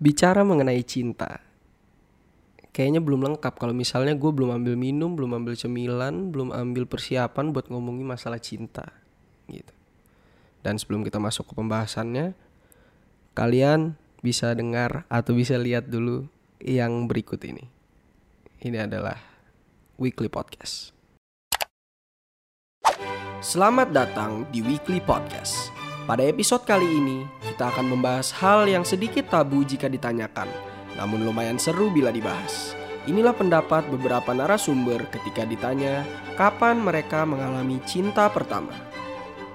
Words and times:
bicara 0.00 0.40
mengenai 0.40 0.80
cinta 0.80 1.44
kayaknya 2.72 3.04
belum 3.04 3.20
lengkap. 3.30 3.60
Kalau 3.60 3.76
misalnya 3.76 4.16
gue 4.16 4.30
belum 4.32 4.64
ambil 4.64 4.74
minum 4.74 5.12
belum 5.12 5.44
ambil 5.44 5.54
cemilan 5.54 6.32
belum 6.32 6.50
ambil 6.56 6.88
persiapan 6.88 7.52
buat 7.52 7.68
ngomongin 7.68 8.08
masalah 8.08 8.40
cinta 8.40 8.88
gitu. 9.52 9.70
Dan 10.64 10.80
sebelum 10.80 11.04
kita 11.04 11.20
masuk 11.20 11.52
ke 11.52 11.54
pembahasannya 11.54 12.32
kalian 13.36 13.94
bisa 14.24 14.56
dengar 14.56 15.04
atau 15.12 15.36
bisa 15.36 15.60
lihat 15.60 15.88
dulu 15.92 16.24
yang 16.60 17.04
berikut 17.04 17.40
ini. 17.44 17.68
Ini 18.60 18.88
adalah 18.88 19.16
weekly 19.96 20.28
podcast. 20.28 20.92
Selamat 23.40 23.88
datang 23.88 24.44
di 24.52 24.60
Weekly 24.60 25.00
Podcast. 25.00 25.79
Pada 26.10 26.26
episode 26.26 26.66
kali 26.66 26.90
ini, 26.90 27.22
kita 27.38 27.70
akan 27.70 27.86
membahas 27.86 28.34
hal 28.42 28.66
yang 28.66 28.82
sedikit 28.82 29.30
tabu 29.30 29.62
jika 29.62 29.86
ditanyakan, 29.86 30.50
namun 30.98 31.22
lumayan 31.22 31.54
seru 31.54 31.86
bila 31.86 32.10
dibahas. 32.10 32.74
Inilah 33.06 33.30
pendapat 33.30 33.86
beberapa 33.86 34.34
narasumber 34.34 35.06
ketika 35.06 35.46
ditanya 35.46 36.02
kapan 36.34 36.82
mereka 36.82 37.22
mengalami 37.22 37.78
cinta 37.86 38.26
pertama. 38.26 38.74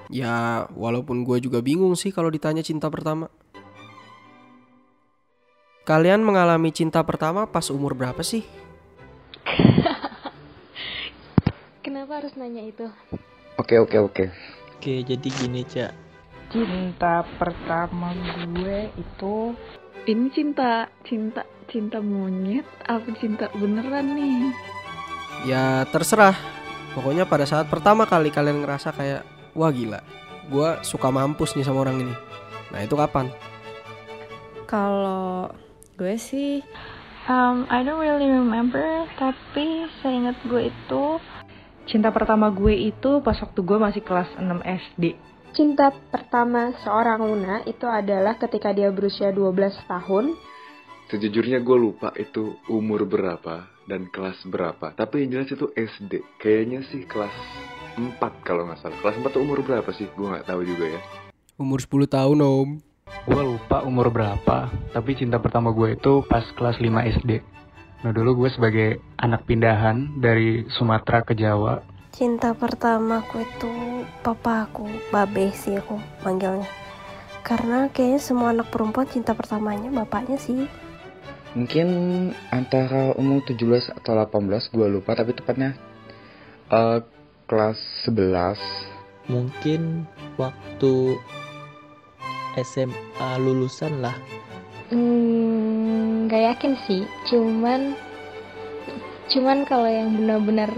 Ya, 0.08 0.64
walaupun 0.72 1.28
gue 1.28 1.44
juga 1.44 1.60
bingung 1.60 1.92
sih 2.00 2.16
kalau 2.16 2.32
ditanya 2.32 2.64
cinta 2.64 2.88
pertama. 2.88 3.28
Kalian 5.84 6.24
mengalami 6.24 6.72
cinta 6.72 7.04
pertama 7.04 7.52
pas 7.52 7.68
umur 7.68 8.00
berapa 8.00 8.24
sih? 8.24 8.48
Kenapa 11.84 12.24
harus 12.24 12.32
nanya 12.40 12.64
itu? 12.64 12.88
Oke 13.60 13.76
oke 13.76 14.00
oke. 14.00 14.24
Oke, 14.80 15.04
jadi 15.04 15.28
gini, 15.36 15.68
Cak. 15.68 16.05
Cinta 16.56 17.28
pertama 17.36 18.16
gue 18.56 18.88
itu 18.96 19.52
Ini 20.06 20.30
cinta, 20.30 20.86
cinta, 21.02 21.42
cinta 21.66 21.98
monyet 21.98 22.64
apa 22.86 23.10
cinta 23.18 23.50
beneran 23.58 24.14
nih? 24.14 24.54
Ya 25.50 25.82
terserah. 25.90 26.38
Pokoknya 26.94 27.26
pada 27.26 27.50
saat 27.50 27.66
pertama 27.74 28.06
kali 28.06 28.30
kalian 28.30 28.62
ngerasa 28.62 28.94
kayak 28.94 29.26
wah 29.58 29.74
gila, 29.74 30.06
gue 30.54 30.70
suka 30.86 31.10
mampus 31.10 31.58
nih 31.58 31.66
sama 31.66 31.90
orang 31.90 32.06
ini. 32.06 32.14
Nah 32.70 32.86
itu 32.86 32.94
kapan? 32.94 33.34
Kalau 34.70 35.50
gue 35.98 36.16
sih 36.22 36.62
Um, 37.26 37.66
I 37.74 37.82
don't 37.82 37.98
really 37.98 38.30
remember, 38.30 39.10
tapi 39.18 39.90
seingat 40.06 40.38
gue 40.46 40.70
itu 40.70 41.18
cinta 41.90 42.14
pertama 42.14 42.54
gue 42.54 42.94
itu 42.94 43.18
pas 43.26 43.34
waktu 43.42 43.66
gue 43.66 43.78
masih 43.82 44.06
kelas 44.06 44.30
6 44.38 44.62
SD. 44.62 45.18
Cinta 45.56 45.88
pertama 45.88 46.76
seorang 46.84 47.24
Luna 47.24 47.64
itu 47.64 47.88
adalah 47.88 48.36
ketika 48.36 48.76
dia 48.76 48.92
berusia 48.92 49.32
12 49.32 49.88
tahun. 49.88 50.36
Sejujurnya 51.08 51.64
gue 51.64 51.78
lupa 51.80 52.12
itu 52.20 52.60
umur 52.68 53.08
berapa 53.08 53.64
dan 53.88 54.12
kelas 54.12 54.36
berapa. 54.52 54.92
Tapi 54.92 55.24
yang 55.24 55.40
jelas 55.40 55.56
itu 55.56 55.72
SD. 55.72 56.20
Kayaknya 56.44 56.84
sih 56.92 57.08
kelas 57.08 57.32
4 57.96 58.20
kalau 58.44 58.68
nggak 58.68 58.84
salah. 58.84 59.00
Kelas 59.00 59.16
4 59.16 59.32
tuh 59.32 59.48
umur 59.48 59.64
berapa 59.64 59.88
sih? 59.96 60.12
Gue 60.12 60.28
nggak 60.28 60.44
tahu 60.44 60.68
juga 60.68 60.92
ya. 60.92 61.02
Umur 61.56 61.80
10 61.80 62.04
tahun 62.04 62.38
om. 62.44 62.70
Gue 63.24 63.44
lupa 63.56 63.80
umur 63.88 64.12
berapa, 64.12 64.68
tapi 64.92 65.16
cinta 65.16 65.40
pertama 65.40 65.72
gue 65.72 65.96
itu 65.96 66.20
pas 66.28 66.44
kelas 66.52 66.84
5 66.84 67.16
SD. 67.16 67.32
Nah 68.04 68.12
dulu 68.12 68.44
gue 68.44 68.50
sebagai 68.52 69.00
anak 69.16 69.48
pindahan 69.48 70.20
dari 70.20 70.68
Sumatera 70.76 71.24
ke 71.24 71.32
Jawa. 71.32 71.95
Cinta 72.16 72.56
pertama 72.56 73.20
aku 73.20 73.44
itu 73.44 73.72
papa 74.24 74.72
aku, 74.72 74.88
babe 75.12 75.52
sih 75.52 75.76
aku 75.76 76.00
manggilnya. 76.24 76.64
Karena 77.44 77.92
kayaknya 77.92 78.24
semua 78.24 78.56
anak 78.56 78.72
perempuan 78.72 79.06
cinta 79.12 79.36
pertamanya 79.36 79.92
bapaknya 79.92 80.40
sih. 80.40 80.72
Mungkin 81.60 81.88
antara 82.56 83.12
umur 83.20 83.44
17 83.44 83.92
atau 84.00 84.16
18 84.16 84.72
gue 84.72 84.88
lupa 84.88 85.12
tapi 85.12 85.36
tepatnya 85.36 85.76
eh, 86.72 87.04
kelas 87.52 87.80
11 88.08 88.96
Mungkin 89.26 90.06
waktu 90.40 91.18
SMA 92.56 93.30
lulusan 93.42 94.00
lah. 94.00 94.16
hmm, 94.94 96.30
gak 96.30 96.56
yakin 96.56 96.74
sih. 96.86 97.04
Cuman, 97.28 97.98
cuman 99.34 99.66
kalau 99.66 99.90
yang 99.90 100.14
benar-benar 100.14 100.72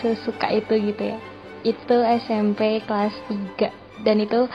sesuka 0.00 0.48
itu 0.54 0.74
gitu 0.92 1.02
ya, 1.14 1.18
itu 1.66 1.96
SMP 2.24 2.82
kelas 2.86 3.14
3 3.58 4.04
dan 4.06 4.16
itu 4.22 4.46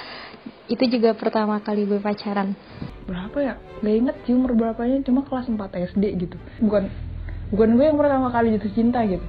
itu 0.72 0.84
juga 0.88 1.12
pertama 1.14 1.60
kali 1.60 1.84
gue 1.84 2.00
pacaran. 2.00 2.56
Berapa 3.04 3.38
ya? 3.44 3.54
Gak 3.84 3.96
inget 4.00 4.16
sih 4.24 4.32
umur 4.32 4.56
berapanya, 4.56 5.04
cuma 5.04 5.28
kelas 5.28 5.52
4 5.52 5.76
SD 5.92 6.04
gitu. 6.24 6.36
Bukan 6.64 6.88
bukan 7.52 7.70
gue 7.76 7.86
yang 7.86 8.00
pertama 8.00 8.32
kali 8.32 8.56
jatuh 8.56 8.72
cinta 8.72 9.04
gitu. 9.04 9.26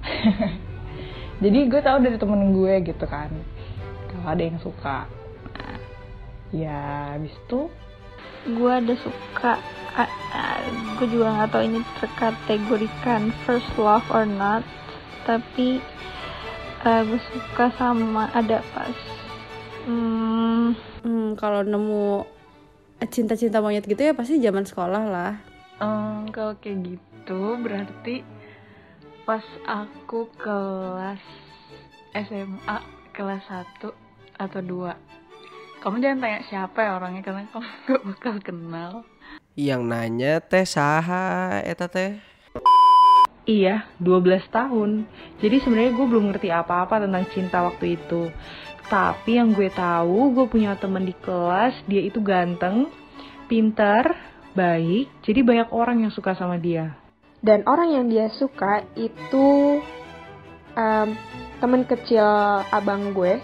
Jadi 1.44 1.58
gue 1.68 1.80
tahu 1.80 1.98
dari 2.04 2.16
temen 2.16 2.52
gue 2.56 2.74
gitu 2.84 3.04
kan. 3.04 3.28
Kalau 4.08 4.26
ada 4.26 4.42
yang 4.42 4.58
suka. 4.60 5.08
Ya 6.50 7.14
habis 7.14 7.30
itu 7.30 7.70
gue 8.50 8.72
ada 8.72 8.94
suka 8.98 9.60
a- 9.94 10.16
a- 10.34 10.64
gue 10.98 11.06
juga 11.12 11.30
nggak 11.30 11.50
tahu 11.52 11.62
ini 11.62 11.80
terkategorikan 12.00 13.30
first 13.46 13.68
love 13.78 14.02
or 14.10 14.24
not 14.26 14.64
tapi 15.24 15.80
eh, 16.84 17.00
gue 17.04 17.20
suka 17.32 17.72
sama 17.76 18.28
ada 18.32 18.60
pas 18.72 18.96
hmm, 19.84 20.90
Hmm, 21.00 21.32
kalau 21.40 21.64
nemu 21.64 22.28
cinta-cinta 23.08 23.64
monyet 23.64 23.88
gitu 23.88 24.04
ya 24.04 24.12
pasti 24.12 24.36
zaman 24.36 24.68
sekolah 24.68 25.04
lah. 25.08 25.32
Em, 25.80 26.28
kalau 26.28 26.52
kayak 26.60 26.84
gitu 26.84 27.56
berarti 27.56 28.20
pas 29.24 29.40
aku 29.64 30.28
kelas 30.36 31.22
SMA 32.12 32.76
kelas 33.16 33.44
1 33.48 33.88
atau 34.36 34.60
2 34.60 34.92
kamu 35.80 35.96
jangan 36.04 36.18
tanya 36.20 36.40
siapa 36.44 36.78
ya 36.84 36.90
orangnya 37.00 37.22
karena 37.24 37.48
kamu 37.48 37.64
gak 37.88 38.02
bakal 38.04 38.36
kenal 38.44 38.92
Yang 39.56 39.82
nanya 39.88 40.32
teh 40.44 40.64
saha 40.68 41.60
eta 41.64 41.88
teh. 41.88 42.20
Iya, 43.50 43.82
12 43.98 44.46
tahun. 44.54 45.10
Jadi 45.42 45.56
sebenarnya 45.58 45.90
gue 45.98 46.06
belum 46.06 46.30
ngerti 46.30 46.54
apa-apa 46.54 47.02
tentang 47.02 47.26
cinta 47.34 47.66
waktu 47.66 47.98
itu. 47.98 48.30
Tapi 48.86 49.42
yang 49.42 49.50
gue 49.50 49.66
tahu, 49.74 50.30
gue 50.38 50.46
punya 50.46 50.78
temen 50.78 51.02
di 51.02 51.14
kelas, 51.18 51.74
dia 51.90 51.98
itu 51.98 52.22
ganteng, 52.22 52.86
pintar, 53.50 54.14
baik. 54.54 55.10
Jadi 55.26 55.42
banyak 55.42 55.74
orang 55.74 56.06
yang 56.06 56.14
suka 56.14 56.38
sama 56.38 56.62
dia. 56.62 56.94
Dan 57.42 57.66
orang 57.66 57.90
yang 57.90 58.06
dia 58.06 58.30
suka 58.30 58.86
itu 58.94 59.82
em, 60.78 61.18
temen 61.58 61.82
kecil 61.82 62.22
abang 62.70 63.10
gue, 63.10 63.42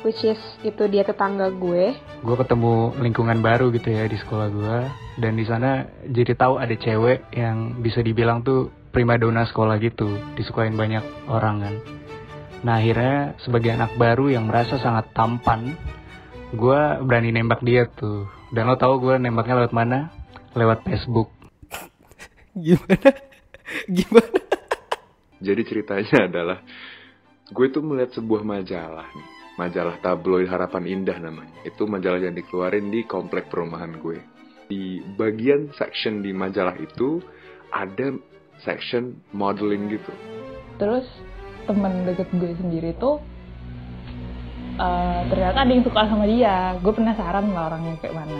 which 0.00 0.24
is 0.24 0.40
itu 0.64 0.88
dia 0.88 1.04
tetangga 1.04 1.52
gue. 1.52 1.92
Gue 2.24 2.36
ketemu 2.40 2.96
lingkungan 3.04 3.44
baru 3.44 3.68
gitu 3.68 3.92
ya 3.92 4.08
di 4.08 4.16
sekolah 4.16 4.48
gue. 4.48 4.78
Dan 5.20 5.36
di 5.36 5.44
sana 5.44 5.84
jadi 6.08 6.32
tahu 6.32 6.56
ada 6.56 6.72
cewek 6.72 7.36
yang 7.36 7.84
bisa 7.84 8.00
dibilang 8.00 8.40
tuh 8.40 8.72
primadona 8.96 9.44
sekolah 9.44 9.76
gitu. 9.84 10.08
Disukain 10.40 10.72
banyak 10.72 11.28
orang 11.28 11.56
kan. 11.60 11.74
Nah 12.64 12.80
akhirnya 12.80 13.36
sebagai 13.44 13.76
anak 13.76 13.92
baru 14.00 14.32
yang 14.32 14.48
merasa 14.48 14.80
sangat 14.80 15.12
tampan, 15.12 15.76
gue 16.56 16.80
berani 17.04 17.36
nembak 17.36 17.60
dia 17.60 17.84
tuh. 17.92 18.24
Dan 18.48 18.72
lo 18.72 18.80
tahu 18.80 19.04
gue 19.04 19.20
nembaknya 19.20 19.60
lewat 19.60 19.76
mana? 19.76 20.08
Lewat 20.56 20.80
Facebook. 20.88 21.28
Gimana? 22.56 23.10
Gimana? 23.84 24.40
Jadi 25.36 25.62
ceritanya 25.68 26.18
adalah 26.24 26.58
gue 27.52 27.66
tuh 27.68 27.84
melihat 27.84 28.16
sebuah 28.16 28.40
majalah 28.40 29.04
nih. 29.12 29.28
Majalah 29.56 29.96
tabloid 30.00 30.48
Harapan 30.48 30.84
Indah 30.88 31.20
namanya. 31.20 31.60
Itu 31.68 31.84
majalah 31.84 32.20
yang 32.20 32.32
dikeluarin 32.32 32.88
di 32.88 33.04
komplek 33.04 33.52
perumahan 33.52 33.92
gue. 34.00 34.20
Di 34.68 35.04
bagian 35.04 35.72
section 35.76 36.24
di 36.24 36.32
majalah 36.32 36.76
itu 36.80 37.20
ada 37.72 38.16
section 38.66 39.14
modeling 39.30 39.86
gitu. 39.88 40.12
Terus 40.76 41.06
temen 41.64 42.04
deket 42.04 42.28
gue 42.34 42.52
sendiri 42.58 42.92
tuh 42.98 43.22
eh, 44.76 45.20
ternyata 45.30 45.62
ada 45.62 45.72
yang 45.72 45.86
suka 45.86 46.02
sama 46.10 46.26
dia. 46.26 46.74
Gue 46.82 46.92
penasaran 46.92 47.46
lah 47.54 47.72
orangnya 47.72 47.94
kayak 48.02 48.18
mana. 48.18 48.36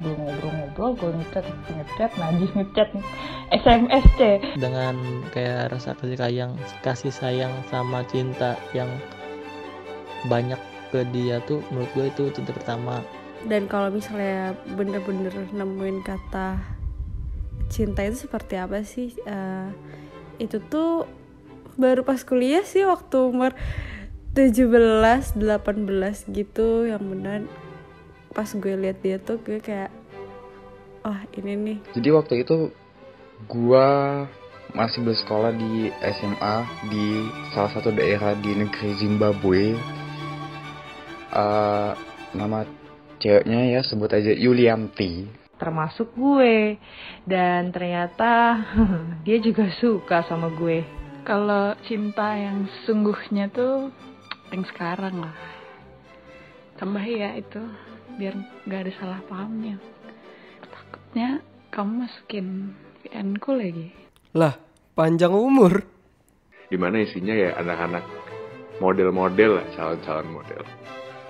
Gue 0.00 0.16
ngobrol-ngobrol, 0.16 0.96
gue 0.96 1.10
ngechat, 1.12 1.44
ngechat, 1.68 2.10
najis 2.16 2.50
ngechat, 2.56 2.88
SMS 3.52 4.06
C. 4.16 4.40
dengan 4.56 4.96
kayak 5.34 5.76
rasa 5.76 5.92
kasih 5.92 6.16
sayang 6.16 6.52
kasih 6.80 7.12
sayang 7.12 7.52
sama 7.68 8.00
cinta 8.08 8.56
yang 8.72 8.88
banyak 10.30 10.56
ke 10.88 11.02
dia 11.10 11.42
tuh 11.44 11.60
menurut 11.70 11.90
gue 11.94 12.06
itu 12.10 12.24
cinta 12.34 12.54
pertama 12.54 13.02
Dan 13.48 13.66
kalau 13.72 13.88
misalnya 13.88 14.52
bener-bener 14.76 15.32
nemuin 15.50 16.04
kata 16.04 16.79
cinta 17.68 18.00
itu 18.06 18.24
seperti 18.24 18.56
apa 18.56 18.80
sih? 18.86 19.12
Eh, 19.26 19.68
itu 20.40 20.56
tuh 20.72 21.04
baru 21.76 22.06
pas 22.06 22.24
kuliah 22.24 22.64
sih 22.64 22.88
waktu 22.88 23.16
umur 23.20 23.52
17, 24.32 25.36
18 25.36 25.36
gitu 26.30 26.88
yang 26.88 27.02
bener 27.02 27.44
pas 28.30 28.46
gue 28.46 28.74
lihat 28.78 29.02
dia 29.02 29.18
tuh 29.18 29.42
gue 29.42 29.58
kayak 29.58 29.90
wah 31.02 31.20
ini 31.34 31.56
nih 31.56 31.78
Jadi 31.96 32.08
waktu 32.12 32.34
itu 32.46 32.70
gua 33.48 34.28
masih 34.70 35.02
bersekolah 35.02 35.50
di 35.56 35.90
SMA 35.98 36.56
di 36.92 37.26
salah 37.50 37.72
satu 37.74 37.90
daerah 37.90 38.38
di 38.38 38.54
negeri 38.54 38.90
Zimbabwe. 39.02 39.74
Eh, 41.30 41.92
nama 42.36 42.58
ceweknya 43.18 43.60
ya 43.78 43.80
sebut 43.82 44.10
aja 44.14 44.30
Yulianti. 44.30 45.39
Termasuk 45.60 46.16
gue 46.16 46.80
dan 47.28 47.68
ternyata 47.68 48.64
dia 49.28 49.36
juga 49.38 49.68
suka 49.76 50.24
sama 50.24 50.48
gue 50.56 50.80
Kalau 51.20 51.76
cinta 51.84 52.32
yang 52.32 52.64
sungguhnya 52.88 53.52
tuh 53.52 53.92
yang 54.50 54.64
sekarang 54.66 55.20
lah. 55.20 55.36
Tambah 56.80 57.04
ya 57.04 57.36
itu 57.36 57.60
biar 58.16 58.34
nggak 58.66 58.80
ada 58.88 58.92
salah 58.98 59.20
pahamnya. 59.28 59.76
Takutnya 60.64 61.44
kamu 61.70 62.08
masukin 62.08 62.74
VN-ku 63.04 63.52
lagi. 63.54 63.88
Lah, 64.34 64.56
panjang 64.96 65.30
umur. 65.30 65.84
Di 66.70 66.78
mana 66.80 67.02
isinya 67.04 67.34
ya 67.36 67.58
anak-anak 67.60 68.04
model-model 68.80 69.50
lah, 69.60 69.66
calon-calon 69.76 70.28
model. 70.30 70.62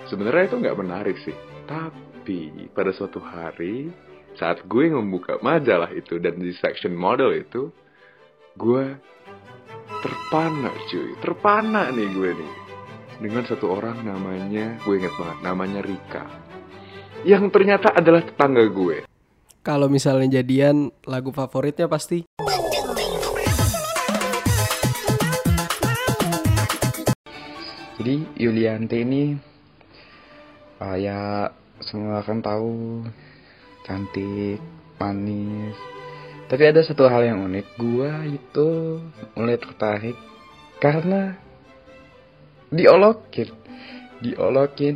Sebenarnya 0.07 0.43
itu 0.49 0.55
nggak 0.61 0.79
menarik 0.79 1.17
sih. 1.21 1.35
Tapi 1.67 2.71
pada 2.73 2.95
suatu 2.95 3.19
hari 3.21 3.91
saat 4.35 4.63
gue 4.67 4.91
membuka 4.91 5.39
majalah 5.43 5.91
itu 5.91 6.19
dan 6.19 6.39
di 6.39 6.55
section 6.55 6.95
model 6.95 7.35
itu, 7.35 7.71
gue 8.55 8.95
terpana 10.01 10.71
cuy, 10.87 11.11
terpana 11.19 11.91
nih 11.91 12.09
gue 12.11 12.29
nih. 12.35 12.51
Dengan 13.21 13.45
satu 13.45 13.69
orang 13.69 14.01
namanya, 14.01 14.81
gue 14.81 14.97
inget 14.97 15.13
banget, 15.13 15.37
namanya 15.45 15.79
Rika. 15.85 16.25
Yang 17.21 17.53
ternyata 17.53 17.93
adalah 17.93 18.25
tetangga 18.25 18.65
gue. 18.65 19.05
Kalau 19.61 19.85
misalnya 19.85 20.41
jadian 20.41 20.89
lagu 21.05 21.29
favoritnya 21.29 21.85
pasti 21.85 22.25
Jadi 28.01 28.41
Yulianti 28.41 28.97
ini 29.05 29.37
uh, 30.81 30.97
ya 30.97 31.53
semua 31.85 32.25
kan 32.25 32.41
tahu 32.41 33.05
cantik, 33.91 34.63
manis. 34.95 35.75
Tapi 36.47 36.63
ada 36.63 36.79
satu 36.79 37.11
hal 37.11 37.27
yang 37.27 37.43
unik, 37.43 37.67
gua 37.75 38.23
itu 38.23 38.99
mulai 39.35 39.59
tertarik 39.59 40.15
karena 40.79 41.35
diolokin, 42.71 43.51
diolokin 44.23 44.95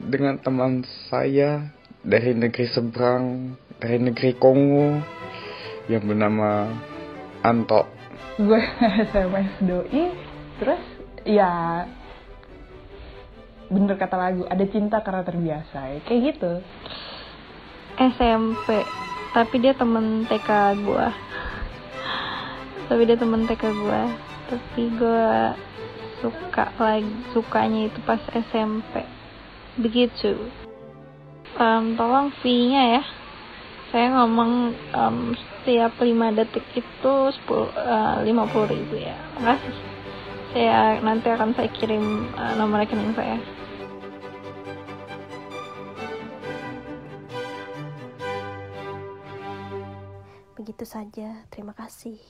dengan 0.00 0.40
teman 0.40 0.88
saya 1.12 1.68
dari 2.00 2.32
negeri 2.32 2.66
seberang, 2.72 3.56
dari 3.76 4.00
negeri 4.00 4.32
Kongo 4.40 5.04
yang 5.92 6.04
bernama 6.08 6.72
Anto. 7.44 7.84
Gue 8.40 8.60
SMS 9.12 9.52
doi, 9.60 10.04
terus 10.62 10.82
ya 11.28 11.84
bener 13.68 14.00
kata 14.00 14.16
lagu 14.16 14.48
ada 14.48 14.64
cinta 14.64 15.04
karena 15.04 15.20
terbiasa 15.28 15.78
ya. 15.92 15.98
kayak 16.08 16.20
gitu 16.32 16.52
SMP 17.98 18.86
tapi 19.32 19.60
dia 19.60 19.76
temen 19.76 20.24
TK 20.24 20.80
gua. 20.88 21.12
Tapi 22.88 23.02
dia 23.04 23.16
temen 23.20 23.44
TK 23.44 23.64
gua. 23.76 24.08
Tapi 24.48 24.82
gua 24.96 25.52
suka 26.18 26.72
lagi 26.80 27.12
sukanya 27.30 27.86
itu 27.92 28.00
pas 28.02 28.18
SMP 28.32 29.04
begitu. 29.78 30.34
Em, 31.54 31.94
tolong 31.94 32.32
fee-nya 32.40 32.98
ya. 32.98 33.02
Saya 33.92 34.06
ngomong 34.16 34.74
em, 34.74 35.16
setiap 35.36 35.92
5 36.00 36.08
detik 36.34 36.66
itu 36.72 37.14
10 37.46 37.70
eh, 37.76 38.16
50 38.26 38.72
ribu 38.72 38.94
ya. 38.96 39.16
Makasih. 39.38 39.76
Saya 40.48 40.98
nanti 41.04 41.28
akan 41.28 41.52
saya 41.52 41.68
kirim 41.76 42.26
eh, 42.32 42.52
nomor 42.56 42.80
rekening 42.80 43.12
saya 43.12 43.57
Begitu 50.78 50.94
saja, 50.94 51.42
terima 51.50 51.74
kasih. 51.74 52.22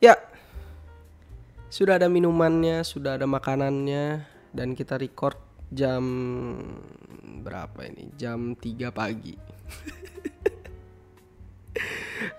Ya, 0.00 0.16
sudah 1.68 2.00
ada 2.00 2.08
minumannya, 2.08 2.80
sudah 2.80 3.20
ada 3.20 3.28
makanannya, 3.28 4.24
dan 4.56 4.72
kita 4.72 4.96
record 4.96 5.36
jam 5.70 6.02
berapa 7.42 7.86
ini? 7.86 8.10
Jam 8.18 8.54
3 8.54 8.90
pagi. 8.90 9.34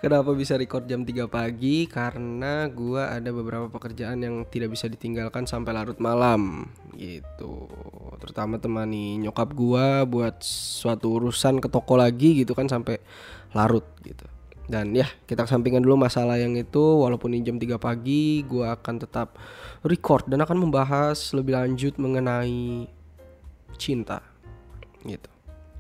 Kenapa 0.02 0.34
bisa 0.34 0.58
record 0.58 0.90
jam 0.90 1.06
3 1.06 1.30
pagi? 1.30 1.86
Karena 1.86 2.66
gua 2.70 3.14
ada 3.14 3.30
beberapa 3.30 3.70
pekerjaan 3.70 4.22
yang 4.26 4.46
tidak 4.50 4.74
bisa 4.74 4.90
ditinggalkan 4.90 5.46
sampai 5.46 5.74
larut 5.74 5.98
malam 6.02 6.66
gitu. 6.98 7.70
Terutama 8.18 8.58
temani 8.58 9.22
nyokap 9.22 9.54
gua 9.54 10.02
buat 10.10 10.42
suatu 10.42 11.22
urusan 11.22 11.62
ke 11.62 11.70
toko 11.70 11.94
lagi 11.98 12.42
gitu 12.42 12.58
kan 12.58 12.66
sampai 12.66 12.98
larut 13.54 13.86
gitu. 14.02 14.26
Dan 14.68 14.92
ya, 14.92 15.08
kita 15.24 15.48
kesampingkan 15.48 15.80
dulu 15.80 15.96
masalah 15.96 16.36
yang 16.36 16.60
itu 16.60 16.84
walaupun 17.00 17.32
ini 17.32 17.48
jam 17.48 17.56
3 17.56 17.80
pagi, 17.80 18.44
gua 18.44 18.76
akan 18.76 18.96
tetap 19.00 19.40
record 19.86 20.28
dan 20.28 20.44
akan 20.44 20.68
membahas 20.68 21.32
lebih 21.32 21.56
lanjut 21.56 21.96
mengenai 21.96 22.97
cinta 23.78 24.20
gitu. 25.06 25.30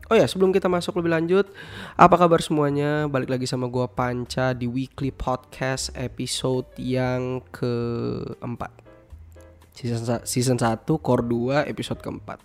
Oh 0.07 0.15
ya, 0.15 0.23
sebelum 0.23 0.55
kita 0.55 0.71
masuk 0.71 1.03
lebih 1.03 1.11
lanjut, 1.11 1.51
apa 1.99 2.15
kabar 2.15 2.39
semuanya? 2.39 3.11
Balik 3.11 3.27
lagi 3.27 3.44
sama 3.44 3.67
gua 3.67 3.91
Panca 3.91 4.55
di 4.55 4.63
Weekly 4.63 5.11
Podcast 5.11 5.91
episode 5.99 6.71
yang 6.79 7.44
keempat. 7.51 8.71
Season, 9.75 10.23
season 10.23 10.55
1, 10.55 10.88
core 11.03 11.27
2, 11.27 11.67
episode 11.67 11.99
keempat. 11.99 12.39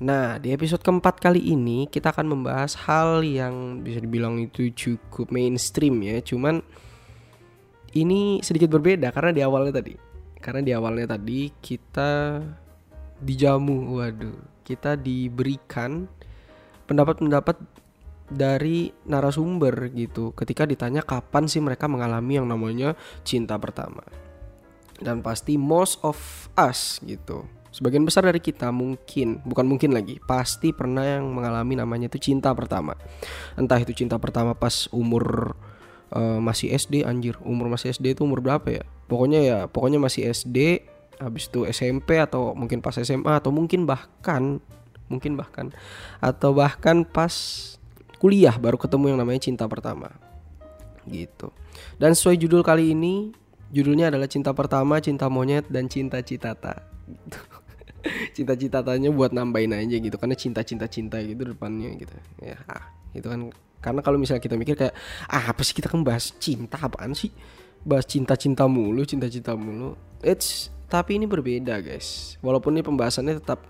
Nah, 0.00 0.40
di 0.40 0.48
episode 0.54 0.80
keempat 0.80 1.20
kali 1.20 1.52
ini 1.52 1.92
kita 1.92 2.14
akan 2.14 2.24
membahas 2.38 2.72
hal 2.88 3.20
yang 3.20 3.84
bisa 3.84 4.00
dibilang 4.00 4.40
itu 4.40 4.72
cukup 4.72 5.28
mainstream 5.28 6.00
ya. 6.00 6.24
Cuman 6.24 6.64
ini 7.92 8.40
sedikit 8.40 8.72
berbeda 8.72 9.12
karena 9.12 9.36
di 9.36 9.42
awalnya 9.44 9.84
tadi. 9.84 9.92
Karena 10.40 10.64
di 10.64 10.72
awalnya 10.72 11.18
tadi 11.18 11.52
kita 11.52 12.40
dijamu, 13.18 13.98
waduh, 13.98 14.38
kita 14.68 15.00
diberikan 15.00 16.04
pendapat-pendapat 16.84 17.56
dari 18.28 18.92
narasumber 19.08 19.88
gitu 19.96 20.36
ketika 20.36 20.68
ditanya 20.68 21.00
kapan 21.00 21.48
sih 21.48 21.64
mereka 21.64 21.88
mengalami 21.88 22.36
yang 22.36 22.44
namanya 22.44 22.92
cinta 23.24 23.56
pertama. 23.56 24.04
Dan 25.00 25.24
pasti 25.24 25.56
most 25.56 26.02
of 26.04 26.18
us 26.58 27.00
gitu 27.00 27.48
Sebagian 27.68 28.08
besar 28.08 28.24
dari 28.24 28.40
kita 28.40 28.72
mungkin, 28.72 29.44
bukan 29.44 29.68
mungkin 29.68 29.92
lagi, 29.92 30.16
pasti 30.24 30.72
pernah 30.72 31.04
yang 31.04 31.28
mengalami 31.28 31.76
namanya 31.76 32.08
itu 32.08 32.32
cinta 32.32 32.50
pertama. 32.56 32.96
Entah 33.60 33.76
itu 33.76 33.92
cinta 33.92 34.16
pertama 34.16 34.56
pas 34.56 34.88
umur 34.88 35.52
eh, 36.10 36.40
masih 36.40 36.72
SD 36.72 37.04
anjir, 37.04 37.36
umur 37.44 37.68
masih 37.68 37.92
SD 37.92 38.16
itu 38.16 38.24
umur 38.24 38.40
berapa 38.40 38.66
ya? 38.66 38.84
Pokoknya 39.06 39.40
ya, 39.44 39.58
pokoknya 39.68 40.00
masih 40.00 40.32
SD, 40.32 40.87
habis 41.18 41.50
itu 41.50 41.66
SMP 41.66 42.18
atau 42.18 42.54
mungkin 42.54 42.78
pas 42.78 42.94
SMA 42.94 43.42
atau 43.42 43.50
mungkin 43.50 43.84
bahkan 43.84 44.62
mungkin 45.10 45.34
bahkan 45.34 45.74
atau 46.22 46.54
bahkan 46.54 47.02
pas 47.02 47.34
kuliah 48.18 48.54
baru 48.58 48.76
ketemu 48.76 49.14
yang 49.14 49.18
namanya 49.22 49.40
cinta 49.46 49.64
pertama. 49.70 50.10
Gitu. 51.08 51.48
Dan 51.96 52.12
sesuai 52.12 52.36
judul 52.36 52.60
kali 52.60 52.92
ini, 52.92 53.32
judulnya 53.72 54.12
adalah 54.12 54.28
cinta 54.28 54.52
pertama, 54.52 54.98
cinta 55.00 55.30
monyet 55.30 55.64
dan 55.70 55.86
cinta 55.88 56.20
citata. 56.20 56.84
Gitu. 57.06 57.40
Cinta-citatanya 58.36 59.10
buat 59.10 59.34
nambahin 59.34 59.74
aja 59.74 59.96
gitu 59.98 60.14
karena 60.22 60.38
cinta-cinta-cinta 60.38 61.18
gitu 61.18 61.42
depannya 61.50 61.90
gitu. 61.98 62.14
Ya, 62.38 62.58
ah, 62.70 62.94
itu 63.10 63.26
kan 63.26 63.50
karena 63.82 64.00
kalau 64.06 64.18
misalnya 64.22 64.42
kita 64.42 64.54
mikir 64.54 64.74
kayak 64.78 64.94
ah 65.26 65.50
apa 65.50 65.62
sih 65.66 65.74
kita 65.74 65.90
kan 65.90 66.06
bahas 66.06 66.30
cinta 66.38 66.78
apaan 66.78 67.14
sih? 67.14 67.34
Bahas 67.82 68.06
cinta-cinta 68.06 68.70
mulu, 68.70 69.02
cinta-cinta 69.02 69.58
mulu. 69.58 69.98
It's 70.22 70.70
tapi 70.88 71.20
ini 71.20 71.28
berbeda, 71.28 71.84
guys. 71.84 72.40
Walaupun 72.40 72.76
ini 72.76 72.82
pembahasannya 72.82 73.38
tetap 73.38 73.60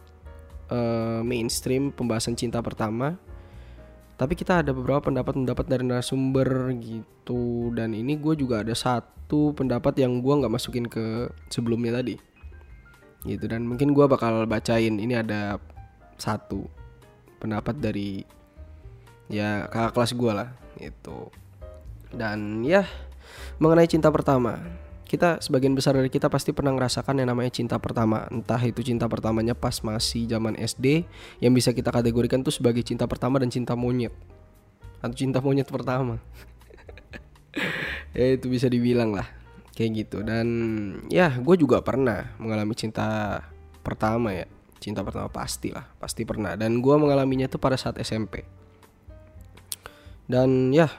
eh, 0.71 1.21
mainstream 1.27 1.91
pembahasan 1.91 2.39
cinta 2.39 2.63
pertama, 2.63 3.19
tapi 4.15 4.39
kita 4.39 4.63
ada 4.63 4.71
beberapa 4.71 5.11
pendapat-pendapat 5.11 5.67
dari 5.67 5.83
narasumber 5.83 6.71
gitu. 6.79 7.75
Dan 7.75 7.95
ini 7.95 8.15
gue 8.19 8.39
juga 8.39 8.63
ada 8.63 8.75
satu 8.75 9.51
pendapat 9.55 9.99
yang 9.99 10.23
gue 10.23 10.35
nggak 10.39 10.55
masukin 10.55 10.87
ke 10.87 11.31
sebelumnya 11.51 11.99
tadi. 11.99 12.15
Gitu 13.27 13.45
dan 13.51 13.67
mungkin 13.67 13.91
gue 13.91 14.07
bakal 14.07 14.47
bacain. 14.47 15.03
Ini 15.03 15.27
ada 15.27 15.59
satu 16.19 16.67
pendapat 17.39 17.79
dari 17.79 18.23
ya 19.29 19.69
kakak 19.69 19.93
kelas 19.95 20.13
gue 20.17 20.33
lah 20.33 20.49
itu 20.81 21.19
dan 22.17 22.65
ya 22.65 22.83
mengenai 23.61 23.87
cinta 23.87 24.09
pertama 24.09 24.57
kita 25.09 25.41
sebagian 25.41 25.73
besar 25.73 25.97
dari 25.97 26.12
kita 26.12 26.29
pasti 26.29 26.53
pernah 26.53 26.77
ngerasakan 26.77 27.25
yang 27.25 27.33
namanya 27.33 27.49
cinta 27.49 27.81
pertama. 27.81 28.29
Entah 28.29 28.61
itu 28.61 28.85
cinta 28.85 29.09
pertamanya 29.09 29.57
pas 29.57 29.81
masih 29.81 30.29
zaman 30.29 30.55
SD 30.61 31.09
yang 31.41 31.57
bisa 31.57 31.73
kita 31.73 31.88
kategorikan 31.88 32.45
tuh 32.45 32.53
sebagai 32.53 32.85
cinta 32.85 33.09
pertama 33.09 33.41
dan 33.41 33.49
cinta 33.49 33.73
monyet. 33.73 34.12
Atau 35.00 35.17
cinta 35.17 35.41
monyet 35.41 35.69
pertama. 35.69 36.21
Ya 38.17 38.35
itu 38.35 38.49
bisa 38.50 38.71
dibilang 38.71 39.15
lah 39.15 39.27
kayak 39.75 39.91
gitu. 40.07 40.23
Dan 40.23 40.47
ya 41.11 41.35
gue 41.35 41.57
juga 41.59 41.83
pernah 41.83 42.35
mengalami 42.38 42.77
cinta 42.77 43.41
pertama 43.83 44.31
ya. 44.31 44.47
Cinta 44.79 45.03
pertama 45.03 45.27
pasti 45.33 45.75
lah 45.75 45.88
pasti 45.99 46.23
pernah. 46.23 46.55
Dan 46.55 46.79
gue 46.79 46.95
mengalaminya 46.95 47.50
tuh 47.50 47.59
pada 47.59 47.75
saat 47.75 47.99
SMP 47.99 48.47
dan 50.29 50.71
ya 50.77 50.93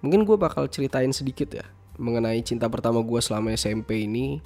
mungkin 0.00 0.22
gue 0.22 0.38
bakal 0.38 0.70
ceritain 0.70 1.10
sedikit 1.10 1.50
ya 1.50 1.66
mengenai 2.00 2.40
cinta 2.40 2.66
pertama 2.72 3.04
gue 3.04 3.20
selama 3.20 3.52
SMP 3.52 4.08
ini 4.08 4.40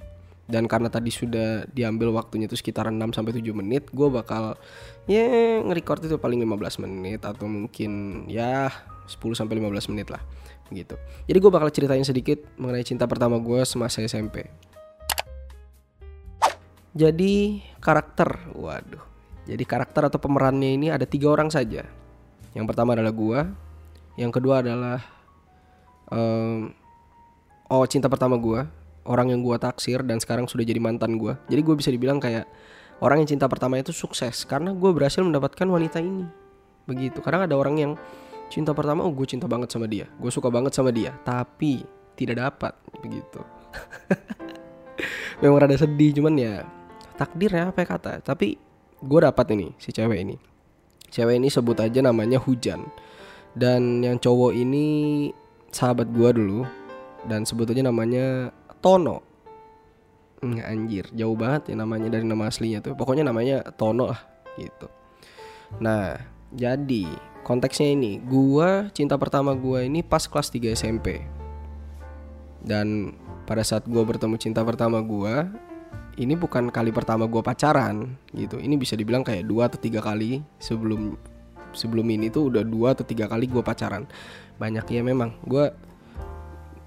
dan 0.45 0.69
karena 0.69 0.93
tadi 0.93 1.09
sudah 1.09 1.65
diambil 1.73 2.13
waktunya 2.13 2.45
itu 2.45 2.59
sekitar 2.59 2.93
6 2.93 3.01
sampai 3.17 3.33
7 3.33 3.49
menit, 3.57 3.89
gue 3.89 4.09
bakal 4.13 4.61
ya 5.09 5.25
nge-record 5.65 6.05
itu 6.05 6.21
paling 6.21 6.37
15 6.43 6.85
menit 6.85 7.25
atau 7.25 7.49
mungkin 7.49 8.25
ya 8.29 8.69
10 9.09 9.17
sampai 9.33 9.57
15 9.57 9.93
menit 9.97 10.13
lah 10.13 10.21
gitu. 10.69 11.01
Jadi 11.25 11.39
gue 11.41 11.51
bakal 11.53 11.73
ceritain 11.73 12.05
sedikit 12.05 12.45
mengenai 12.61 12.85
cinta 12.85 13.09
pertama 13.09 13.41
gue 13.41 13.65
semasa 13.65 14.05
SMP. 14.05 14.45
Jadi 16.95 17.65
karakter, 17.81 18.55
waduh. 18.55 19.03
Jadi 19.49 19.65
karakter 19.67 20.09
atau 20.09 20.21
pemerannya 20.21 20.77
ini 20.77 20.87
ada 20.93 21.09
tiga 21.09 21.33
orang 21.33 21.49
saja. 21.49 21.85
Yang 22.55 22.67
pertama 22.71 22.95
adalah 22.95 23.11
gue, 23.11 23.41
yang 24.21 24.31
kedua 24.31 24.63
adalah 24.63 25.03
um, 26.13 26.71
oh 27.71 27.85
cinta 27.89 28.11
pertama 28.11 28.37
gue 28.37 28.65
orang 29.05 29.33
yang 29.33 29.41
gue 29.45 29.57
taksir 29.61 30.01
dan 30.05 30.21
sekarang 30.21 30.49
sudah 30.49 30.65
jadi 30.65 30.81
mantan 30.81 31.21
gue 31.21 31.37
jadi 31.49 31.61
gue 31.61 31.75
bisa 31.77 31.93
dibilang 31.93 32.21
kayak 32.21 32.49
orang 33.03 33.25
yang 33.25 33.29
cinta 33.37 33.47
pertama 33.51 33.81
itu 33.81 33.91
sukses 33.91 34.49
karena 34.49 34.71
gue 34.73 34.91
berhasil 34.95 35.25
mendapatkan 35.25 35.67
wanita 35.67 35.99
ini. 35.99 36.29
Begitu. 36.85 37.19
Kadang 37.25 37.49
ada 37.49 37.57
orang 37.57 37.77
yang 37.81 37.93
cinta 38.53 38.77
pertama 38.77 39.03
oh 39.03 39.11
gue 39.11 39.27
cinta 39.27 39.45
banget 39.45 39.73
sama 39.73 39.89
dia. 39.89 40.07
Gue 40.21 40.31
suka 40.31 40.53
banget 40.53 40.77
sama 40.77 40.95
dia 40.95 41.17
tapi 41.27 41.83
tidak 42.15 42.41
dapat. 42.41 42.73
Begitu. 43.03 43.41
Memang 45.43 45.67
rada 45.67 45.75
sedih 45.75 46.15
cuman 46.15 46.35
ya 46.39 46.55
takdir 47.19 47.51
ya 47.51 47.73
apa 47.73 47.83
ya 47.83 47.89
kata. 47.89 48.13
Tapi 48.23 48.57
gue 49.03 49.21
dapat 49.21 49.47
ini 49.57 49.75
si 49.81 49.91
cewek 49.91 50.19
ini. 50.23 50.37
Cewek 51.11 51.39
ini 51.39 51.49
sebut 51.51 51.79
aja 51.83 52.01
namanya 52.01 52.39
hujan. 52.39 52.87
Dan 53.55 54.03
yang 54.03 54.19
cowok 54.19 54.51
ini 54.51 55.31
sahabat 55.71 56.11
gue 56.11 56.31
dulu 56.35 56.67
dan 57.29 57.49
sebetulnya 57.49 57.89
namanya 57.89 58.53
Tono. 58.85 59.25
Nggak, 60.45 60.67
anjir 60.69 61.05
jauh 61.17 61.37
banget 61.37 61.73
ya 61.73 61.75
namanya 61.81 62.09
dari 62.13 62.25
nama 62.29 62.53
aslinya 62.53 62.85
tuh. 62.85 62.93
Pokoknya 62.93 63.25
namanya 63.25 63.65
Tono 63.75 64.13
lah 64.13 64.21
gitu. 64.61 64.87
Nah 65.81 66.21
jadi 66.53 67.09
konteksnya 67.43 67.97
ini 67.97 68.21
gua 68.21 68.93
cinta 68.93 69.17
pertama 69.17 69.57
gua 69.57 69.83
ini 69.85 70.05
pas 70.05 70.25
kelas 70.29 70.53
3 70.53 70.77
SMP 70.77 71.25
dan 72.65 73.17
pada 73.45 73.61
saat 73.61 73.85
gua 73.85 74.05
bertemu 74.05 74.37
cinta 74.41 74.65
pertama 74.65 75.01
gua 75.05 75.49
ini 76.17 76.39
bukan 76.39 76.71
kali 76.71 76.95
pertama 76.95 77.27
gua 77.27 77.43
pacaran 77.43 78.17
gitu. 78.33 78.61
Ini 78.61 78.77
bisa 78.79 78.95
dibilang 78.95 79.27
kayak 79.27 79.49
dua 79.49 79.67
atau 79.67 79.81
tiga 79.81 80.01
kali 80.01 80.41
sebelum 80.63 81.19
sebelum 81.75 82.07
ini 82.07 82.31
tuh 82.31 82.55
udah 82.55 82.63
dua 82.63 82.95
atau 82.95 83.03
tiga 83.03 83.27
kali 83.27 83.51
gua 83.51 83.67
pacaran. 83.67 84.07
Banyak 84.57 84.87
ya 84.89 85.03
memang. 85.03 85.35
Gua 85.43 85.75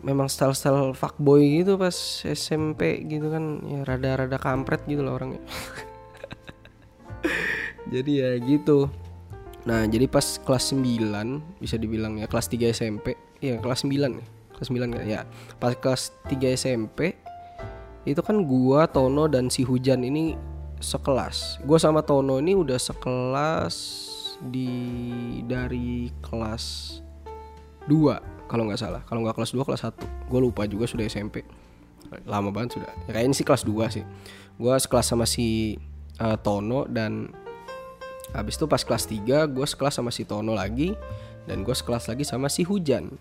memang 0.05 0.29
style-style 0.29 0.93
fuckboy 0.93 1.63
gitu 1.63 1.79
pas 1.79 1.95
SMP 2.25 3.01
gitu 3.05 3.33
kan. 3.33 3.61
Ya 3.65 3.81
rada-rada 3.85 4.37
kampret 4.37 4.85
gitu 4.85 5.01
loh 5.01 5.17
orangnya. 5.17 5.41
Jadi 7.93 8.11
ya 8.21 8.37
gitu. 8.43 8.91
Nah 9.67 9.83
jadi 9.83 10.07
pas 10.07 10.39
kelas 10.39 10.71
9 10.71 11.59
bisa 11.59 11.75
dibilang 11.75 12.15
ya 12.15 12.31
kelas 12.31 12.47
3 12.47 12.71
SMP 12.71 13.19
ya 13.43 13.59
kelas 13.59 13.83
9 13.83 13.91
ya. 13.91 14.23
Kelas 14.55 14.67
9 14.71 14.95
kan 14.95 15.03
ya. 15.03 15.21
Pas 15.59 15.75
kelas 15.75 16.15
3 16.31 16.55
SMP 16.55 17.19
itu 18.07 18.23
kan 18.23 18.39
gua 18.47 18.87
Tono 18.87 19.27
dan 19.27 19.51
si 19.51 19.67
Hujan 19.67 20.07
ini 20.07 20.39
sekelas. 20.79 21.59
Gua 21.67 21.75
sama 21.75 21.99
Tono 21.99 22.39
ini 22.39 22.55
udah 22.55 22.79
sekelas 22.79 23.75
di 24.39 24.71
dari 25.43 26.15
kelas 26.23 27.03
2 27.91 28.36
kalau 28.47 28.65
nggak 28.67 28.79
salah. 28.79 29.01
Kalau 29.05 29.23
nggak 29.23 29.35
kelas 29.35 29.51
2 29.53 29.67
kelas 29.67 29.81
1 29.93 30.31
gue 30.31 30.39
lupa 30.39 30.63
juga 30.65 30.87
sudah 30.87 31.05
SMP 31.05 31.43
lama 32.23 32.49
banget 32.49 32.79
sudah. 32.79 32.91
Ya 33.07 33.11
kayaknya 33.19 33.35
sih 33.35 33.45
kelas 33.45 33.63
2 33.67 33.95
sih. 33.95 34.05
Gue 34.57 34.73
sekelas 34.73 35.05
sama 35.05 35.27
si 35.27 35.77
uh, 36.23 36.39
Tono 36.39 36.87
dan 36.87 37.29
habis 38.31 38.59
itu 38.59 38.65
pas 38.67 38.81
kelas 38.81 39.07
3 39.07 39.47
gue 39.51 39.65
sekelas 39.67 39.99
sama 39.99 40.11
si 40.11 40.23
Tono 40.23 40.55
lagi 40.55 40.95
dan 41.47 41.63
gue 41.63 41.75
sekelas 41.75 42.07
lagi 42.11 42.23
sama 42.23 42.47
si 42.47 42.63
Hujan. 42.63 43.11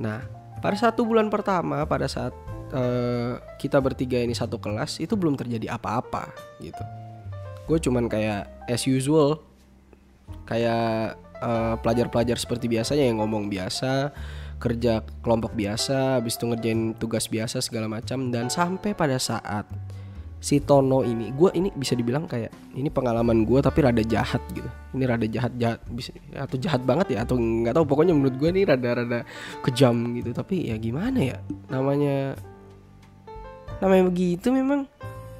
Nah 0.00 0.24
pada 0.58 0.76
satu 0.80 1.04
bulan 1.04 1.28
pertama 1.28 1.84
pada 1.84 2.08
saat 2.08 2.32
uh, 2.72 3.36
kita 3.60 3.78
bertiga 3.80 4.16
ini 4.20 4.32
satu 4.32 4.56
kelas 4.56 5.00
itu 5.00 5.12
belum 5.14 5.36
terjadi 5.36 5.76
apa-apa 5.76 6.32
gitu. 6.60 6.84
Gue 7.64 7.78
cuman 7.80 8.08
kayak 8.08 8.68
as 8.68 8.84
usual. 8.84 9.40
Kayak 10.48 11.20
Eh, 11.44 11.74
pelajar-pelajar 11.84 12.40
uh, 12.40 12.40
seperti 12.40 12.72
biasanya 12.72 13.04
yang 13.04 13.20
ngomong 13.20 13.52
biasa 13.52 14.16
kerja 14.56 15.04
kelompok 15.20 15.52
biasa 15.52 16.16
habis 16.16 16.40
itu 16.40 16.48
ngerjain 16.48 16.96
tugas 16.96 17.28
biasa 17.28 17.60
segala 17.60 17.84
macam. 17.84 18.32
Dan 18.32 18.48
sampai 18.48 18.96
pada 18.96 19.20
saat 19.20 19.68
si 20.40 20.64
Tono 20.64 21.04
ini 21.04 21.36
gue 21.36 21.52
ini 21.52 21.68
bisa 21.72 21.92
dibilang 21.92 22.24
kayak 22.24 22.48
ini 22.76 22.88
pengalaman 22.88 23.44
gue 23.44 23.60
tapi 23.60 23.84
rada 23.84 24.00
jahat 24.00 24.40
gitu. 24.56 24.70
Ini 24.96 25.04
rada 25.04 25.26
jahat 25.28 25.52
jahat 25.60 25.84
bisa 25.92 26.16
atau 26.32 26.56
jahat 26.56 26.80
banget 26.80 27.12
ya 27.12 27.28
atau 27.28 27.36
nggak 27.36 27.76
tahu. 27.76 27.84
Pokoknya 27.92 28.16
menurut 28.16 28.40
gue 28.40 28.48
ini 28.48 28.64
rada-rada 28.64 29.28
kejam 29.60 30.16
gitu. 30.16 30.32
Tapi 30.32 30.72
ya 30.72 30.80
gimana 30.80 31.20
ya 31.20 31.36
namanya 31.68 32.40
namanya 33.84 34.08
begitu 34.08 34.48
memang. 34.48 34.88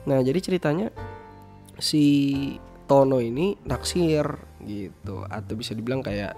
Nah 0.04 0.20
jadi 0.20 0.36
ceritanya 0.36 0.92
si 1.80 2.04
Tono 2.84 3.24
ini 3.24 3.56
naksir 3.64 4.52
gitu. 4.66 5.24
Atau 5.28 5.56
bisa 5.56 5.72
dibilang 5.72 6.00
kayak 6.02 6.34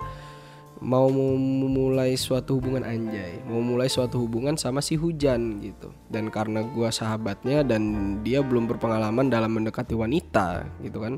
mau 0.84 1.08
memulai 1.08 2.20
suatu 2.20 2.60
hubungan 2.60 2.84
anjay 2.84 3.40
mau 3.48 3.64
mulai 3.64 3.88
suatu 3.88 4.20
hubungan 4.20 4.60
sama 4.60 4.84
si 4.84 5.00
hujan 5.00 5.56
gitu. 5.64 5.88
Dan 6.12 6.28
karena 6.28 6.60
gue 6.60 6.88
sahabatnya 6.92 7.64
dan 7.64 8.20
dia 8.20 8.44
belum 8.44 8.68
berpengalaman 8.68 9.32
dalam 9.32 9.56
mendekati 9.56 9.96
wanita 9.96 10.68
gitu 10.84 11.00
kan 11.00 11.16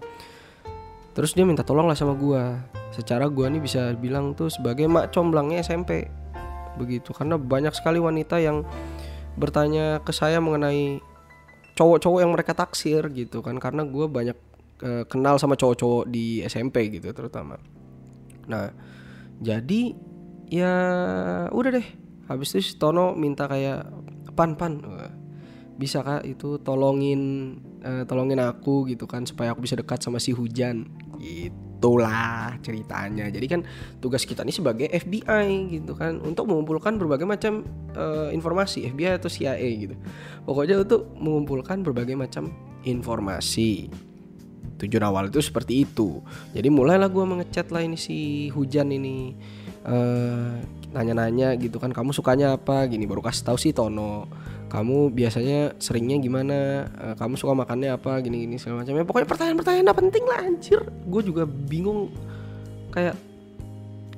terus 1.18 1.34
dia 1.34 1.42
minta 1.42 1.66
tolong 1.66 1.90
lah 1.90 1.98
sama 1.98 2.14
gue 2.14 2.38
secara 2.94 3.26
gue 3.26 3.42
nih 3.50 3.58
bisa 3.58 3.90
bilang 3.98 4.38
tuh 4.38 4.54
sebagai 4.54 4.86
mak 4.86 5.10
comblangnya 5.10 5.66
SMP 5.66 6.06
begitu 6.78 7.10
karena 7.10 7.34
banyak 7.34 7.74
sekali 7.74 7.98
wanita 7.98 8.38
yang 8.38 8.62
bertanya 9.34 9.98
ke 10.06 10.14
saya 10.14 10.38
mengenai 10.38 11.02
cowok-cowok 11.78 12.18
yang 12.18 12.34
mereka 12.34 12.52
taksir 12.58 13.06
gitu 13.14 13.38
kan. 13.38 13.62
Karena 13.62 13.86
gue 13.86 14.10
banyak 14.10 14.34
kenal 14.78 15.36
sama 15.42 15.58
cowok-cowok 15.58 16.06
di 16.06 16.42
SMP 16.46 16.86
gitu 16.94 17.10
terutama. 17.10 17.58
Nah, 18.48 18.72
jadi 19.38 19.94
ya 20.48 20.74
udah 21.52 21.70
deh. 21.74 21.88
Habis 22.28 22.56
itu 22.56 22.60
si 22.60 22.72
Tono 22.76 23.16
minta 23.16 23.48
kayak 23.48 23.88
pan 24.36 24.56
pan. 24.56 24.80
Bisa 25.78 26.02
kak 26.02 26.26
itu 26.26 26.58
tolongin 26.62 27.54
uh, 27.86 28.02
tolongin 28.02 28.42
aku 28.42 28.90
gitu 28.90 29.06
kan 29.06 29.22
supaya 29.22 29.54
aku 29.54 29.62
bisa 29.62 29.78
dekat 29.78 30.02
sama 30.02 30.18
si 30.18 30.34
Hujan. 30.34 30.90
Itulah 31.22 32.58
ceritanya. 32.58 33.30
Jadi 33.30 33.46
kan 33.46 33.60
tugas 34.02 34.26
kita 34.26 34.42
ini 34.42 34.50
sebagai 34.50 34.90
FBI 34.90 35.78
gitu 35.78 35.94
kan 35.94 36.18
untuk 36.22 36.50
mengumpulkan 36.50 36.98
berbagai 36.98 37.26
macam 37.26 37.62
uh, 37.94 38.34
informasi 38.34 38.90
FBI 38.90 39.22
atau 39.22 39.30
CIA 39.30 39.68
gitu. 39.86 39.94
Pokoknya 40.42 40.82
untuk 40.82 41.14
mengumpulkan 41.14 41.86
berbagai 41.86 42.18
macam 42.18 42.50
informasi 42.82 44.07
tujuan 44.78 45.04
awal 45.04 45.28
itu 45.28 45.42
seperti 45.42 45.82
itu. 45.84 46.22
Jadi 46.54 46.68
mulailah 46.70 47.10
gue 47.10 47.24
mengechat 47.26 47.68
lah 47.74 47.82
ini 47.82 47.98
si 47.98 48.48
hujan 48.54 48.94
ini 48.94 49.34
uh, 49.84 50.58
nanya-nanya 50.94 51.58
gitu 51.60 51.76
kan 51.82 51.90
kamu 51.90 52.14
sukanya 52.14 52.54
apa? 52.54 52.86
Gini 52.86 53.04
baru 53.04 53.20
kasih 53.20 53.42
tahu 53.52 53.58
sih 53.58 53.74
Tono 53.74 54.30
kamu 54.68 55.16
biasanya 55.16 55.80
seringnya 55.80 56.20
gimana? 56.20 56.88
Uh, 57.00 57.14
kamu 57.16 57.40
suka 57.40 57.56
makannya 57.56 57.96
apa? 57.96 58.20
Gini 58.20 58.44
gini 58.44 58.56
segala 58.60 58.84
macam 58.84 58.94
ya 58.94 59.04
pokoknya 59.04 59.28
pertanyaan-pertanyaan 59.28 59.96
penting 59.96 60.24
lah 60.28 60.38
anjir. 60.44 60.80
Gue 61.08 61.22
juga 61.24 61.48
bingung 61.48 62.12
kayak 62.92 63.16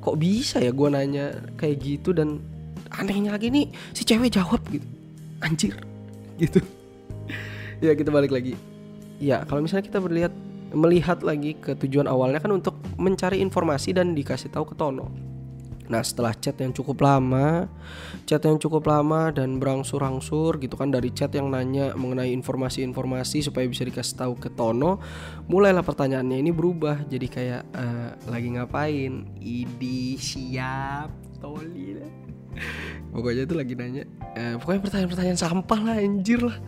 kok 0.03 0.17
bisa 0.19 0.59
ya 0.59 0.75
gue 0.75 0.89
nanya 0.91 1.39
kayak 1.55 1.77
gitu 1.79 2.11
dan 2.11 2.43
anehnya 2.91 3.37
lagi 3.37 3.53
nih 3.53 3.71
si 3.95 4.03
cewek 4.03 4.35
jawab 4.35 4.61
gitu. 4.69 4.87
Anjir 5.41 5.75
gitu. 6.43 6.59
Ya 7.81 7.95
kita 7.95 8.11
balik 8.11 8.35
lagi. 8.35 8.59
Ya 9.23 9.47
kalau 9.47 9.63
misalnya 9.63 9.87
kita 9.87 10.03
berlihat 10.03 10.35
melihat 10.73 11.23
lagi 11.27 11.59
ke 11.59 11.75
tujuan 11.75 12.07
awalnya 12.07 12.39
kan 12.43 12.55
untuk 12.55 12.79
mencari 12.97 13.43
informasi 13.43 13.95
dan 13.97 14.15
dikasih 14.15 14.53
tahu 14.53 14.71
ke 14.71 14.75
Tono. 14.79 15.31
Nah 15.91 16.07
setelah 16.07 16.31
chat 16.39 16.55
yang 16.63 16.71
cukup 16.71 17.03
lama, 17.03 17.67
chat 18.23 18.39
yang 18.47 18.63
cukup 18.63 18.87
lama 18.87 19.35
dan 19.35 19.59
berangsur-angsur 19.59 20.63
gitu 20.63 20.79
kan 20.79 20.95
dari 20.95 21.11
chat 21.11 21.35
yang 21.35 21.51
nanya 21.51 21.99
mengenai 21.99 22.31
informasi-informasi 22.31 23.51
supaya 23.51 23.67
bisa 23.67 23.83
dikasih 23.83 24.15
tahu 24.15 24.39
ke 24.39 24.55
Tono, 24.55 25.03
mulailah 25.51 25.83
pertanyaannya 25.83 26.47
ini 26.47 26.55
berubah 26.55 27.11
jadi 27.11 27.27
kayak 27.27 27.63
eh, 27.75 28.11
lagi 28.31 28.49
ngapain? 28.55 29.35
Idi 29.43 30.15
siap, 30.15 31.11
toli. 31.43 31.99
Pokoknya 33.11 33.43
tuh 33.51 33.59
lagi 33.59 33.75
nanya, 33.75 34.07
eh, 34.39 34.55
pokoknya 34.63 34.81
pertanyaan-pertanyaan 34.87 35.41
sampah 35.43 35.81
lah 35.83 35.99
anjir 35.99 36.39
lah. 36.39 36.59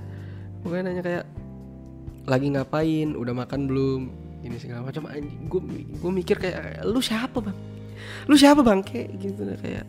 Pokoknya 0.66 0.90
nanya 0.90 1.02
kayak 1.06 1.24
lagi 2.28 2.46
ngapain, 2.52 3.14
udah 3.18 3.34
makan 3.34 3.66
belum, 3.66 4.00
ini 4.46 4.56
segala 4.58 4.86
macam 4.86 5.06
anjing. 5.10 5.50
Gue 5.50 5.60
gue 5.98 6.10
mikir 6.12 6.36
kayak 6.38 6.86
lu 6.86 7.02
siapa 7.02 7.42
bang? 7.42 7.72
lu 8.30 8.38
siapa 8.38 8.62
bang 8.62 8.80
kayak 8.82 9.08
gitu 9.18 9.42
kayak 9.58 9.86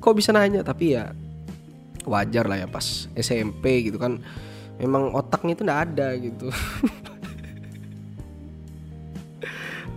kok 0.00 0.14
bisa 0.16 0.32
nanya 0.34 0.64
tapi 0.64 0.96
ya 0.96 1.12
wajar 2.08 2.48
lah 2.48 2.58
ya 2.58 2.66
pas 2.66 3.06
SMP 3.14 3.86
gitu 3.86 3.98
kan 4.00 4.18
memang 4.80 5.14
otaknya 5.14 5.52
itu 5.54 5.62
ndak 5.62 5.80
ada 5.92 6.08
gitu 6.18 6.48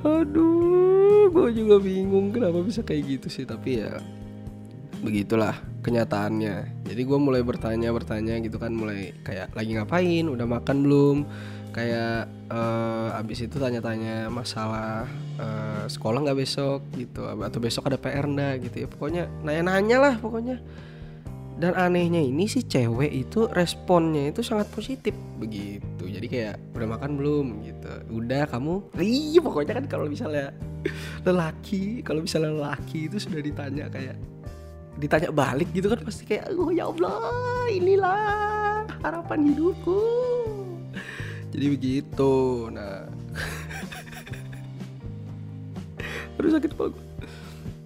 aduh 0.06 1.34
gue 1.34 1.48
juga 1.58 1.82
bingung 1.82 2.30
kenapa 2.30 2.62
bisa 2.62 2.86
kayak 2.86 3.18
gitu 3.18 3.28
sih 3.32 3.46
tapi 3.48 3.82
ya 3.82 3.98
begitulah 5.02 5.58
kenyataannya. 5.86 6.82
Jadi 6.90 7.02
gue 7.06 7.20
mulai 7.22 7.46
bertanya 7.46 7.94
bertanya 7.94 8.42
gitu 8.42 8.58
kan 8.58 8.74
mulai 8.74 9.14
kayak 9.22 9.54
lagi 9.54 9.78
ngapain? 9.78 10.26
Udah 10.26 10.50
makan 10.50 10.78
belum? 10.82 11.18
Kayak 11.70 12.32
uh, 12.50 13.20
abis 13.22 13.46
itu 13.46 13.62
tanya-tanya 13.62 14.34
masalah 14.34 15.06
uh, 15.38 15.86
sekolah 15.86 16.26
nggak 16.26 16.40
besok 16.42 16.82
gitu 16.98 17.30
atau 17.30 17.60
besok 17.62 17.86
ada 17.86 18.02
PR 18.02 18.26
ndak 18.26 18.66
gitu 18.66 18.76
ya. 18.84 18.88
Pokoknya 18.90 19.24
nanya-nanya 19.46 19.98
lah 20.02 20.16
pokoknya. 20.18 20.58
Dan 21.56 21.72
anehnya 21.72 22.20
ini 22.20 22.52
sih 22.52 22.68
cewek 22.68 23.16
itu 23.16 23.48
responnya 23.48 24.28
itu 24.34 24.44
sangat 24.44 24.68
positif 24.74 25.16
begitu. 25.40 26.04
Jadi 26.04 26.28
kayak 26.28 26.56
udah 26.76 27.00
makan 27.00 27.12
belum? 27.16 27.46
gitu. 27.64 27.92
Udah 28.12 28.44
kamu? 28.50 28.92
Iya 29.00 29.40
pokoknya 29.40 29.74
kan 29.80 29.86
kalau 29.88 30.10
misalnya 30.12 30.52
lelaki 31.28 32.04
kalau 32.04 32.26
misalnya 32.26 32.52
lelaki 32.52 33.08
itu 33.08 33.22
sudah 33.22 33.40
ditanya 33.40 33.88
kayak 33.88 34.20
ditanya 34.96 35.30
balik 35.32 35.68
gitu 35.76 35.92
kan 35.92 36.00
pasti 36.04 36.24
kayak 36.24 36.56
oh 36.56 36.72
ya 36.72 36.88
Allah 36.88 37.68
inilah 37.72 38.88
harapan 39.04 39.52
hidupku. 39.52 40.00
Jadi 41.52 41.66
begitu. 41.72 42.34
Nah. 42.72 43.08
Terus 46.36 46.52
sakit 46.56 46.72
kepala 46.76 46.92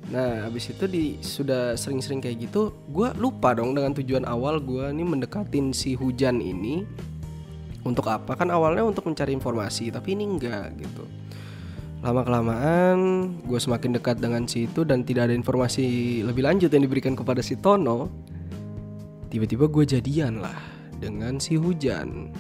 nah 0.10 0.50
habis 0.50 0.74
itu 0.74 0.90
di 0.90 1.22
sudah 1.22 1.78
sering-sering 1.78 2.18
kayak 2.18 2.50
gitu 2.50 2.74
gue 2.90 3.14
lupa 3.22 3.54
dong 3.54 3.78
dengan 3.78 3.94
tujuan 3.94 4.26
awal 4.26 4.58
gue 4.58 4.90
nih 4.90 5.06
mendekatin 5.06 5.70
si 5.70 5.94
hujan 5.94 6.42
ini 6.42 6.82
untuk 7.86 8.10
apa. 8.10 8.34
Kan 8.34 8.50
awalnya 8.50 8.90
untuk 8.90 9.06
mencari 9.06 9.38
informasi 9.38 9.94
tapi 9.94 10.18
ini 10.18 10.26
enggak 10.26 10.82
gitu 10.82 11.06
lama 12.00 12.24
kelamaan 12.24 12.98
gue 13.44 13.60
semakin 13.60 14.00
dekat 14.00 14.24
dengan 14.24 14.48
si 14.48 14.72
itu 14.72 14.88
dan 14.88 15.04
tidak 15.04 15.28
ada 15.28 15.36
informasi 15.36 16.20
lebih 16.24 16.48
lanjut 16.48 16.72
yang 16.72 16.84
diberikan 16.88 17.14
kepada 17.16 17.44
si 17.44 17.60
Tono. 17.60 18.08
Tiba-tiba 19.28 19.68
gue 19.68 19.84
jadian 19.84 20.40
lah 20.40 20.56
dengan 20.96 21.38
si 21.44 21.60
hujan. 21.60 22.32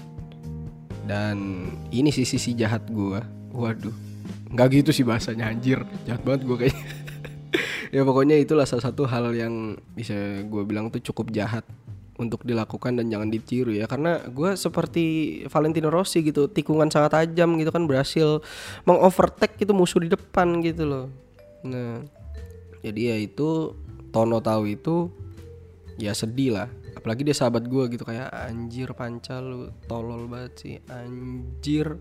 Dan 1.03 1.67
ini 1.89 2.13
sih 2.13 2.23
sisi 2.23 2.53
jahat 2.53 2.85
gue 2.87 3.19
waduh 3.49 3.95
nggak 4.53 4.67
gitu 4.81 4.91
sih 4.95 5.03
bahasanya 5.03 5.51
anjir. 5.51 5.83
Jahat 6.07 6.23
banget 6.23 6.41
gue 6.47 6.57
kayaknya. 6.65 6.87
Ya 7.89 8.05
pokoknya 8.05 8.37
itulah 8.37 8.69
salah 8.69 8.85
satu 8.85 9.09
hal 9.09 9.33
yang 9.33 9.73
bisa 9.97 10.13
gue 10.45 10.61
bilang 10.61 10.93
tuh 10.93 11.01
cukup 11.01 11.33
jahat 11.33 11.65
untuk 12.19 12.43
dilakukan 12.43 12.99
dan 12.99 13.07
jangan 13.07 13.31
ditiru 13.31 13.71
ya. 13.71 13.87
Karena 13.87 14.19
gue 14.27 14.59
seperti 14.59 15.03
Valentino 15.47 15.87
Rossi 15.87 16.19
gitu 16.19 16.51
tikungan 16.51 16.91
sangat 16.91 17.15
tajam 17.15 17.55
gitu 17.55 17.71
kan 17.71 17.87
berhasil 17.87 18.43
mengovertake 18.83 19.63
itu 19.63 19.71
musuh 19.71 20.03
di 20.03 20.11
depan 20.11 20.59
gitu 20.59 20.83
loh. 20.83 21.07
Nah 21.63 22.03
jadi 22.83 23.15
ya 23.15 23.17
itu 23.23 23.73
Tono 24.09 24.41
tahu 24.43 24.63
itu 24.67 25.07
ya 25.95 26.11
sedih 26.11 26.59
lah. 26.59 26.67
Apalagi 26.97 27.23
dia 27.23 27.37
sahabat 27.37 27.63
gue 27.71 27.83
gitu 27.95 28.03
kayak 28.03 28.27
anjir 28.27 28.91
pancal 28.91 29.43
lu 29.45 29.61
tolol 29.87 30.27
banget 30.27 30.53
sih 30.59 30.75
anjir. 30.91 31.95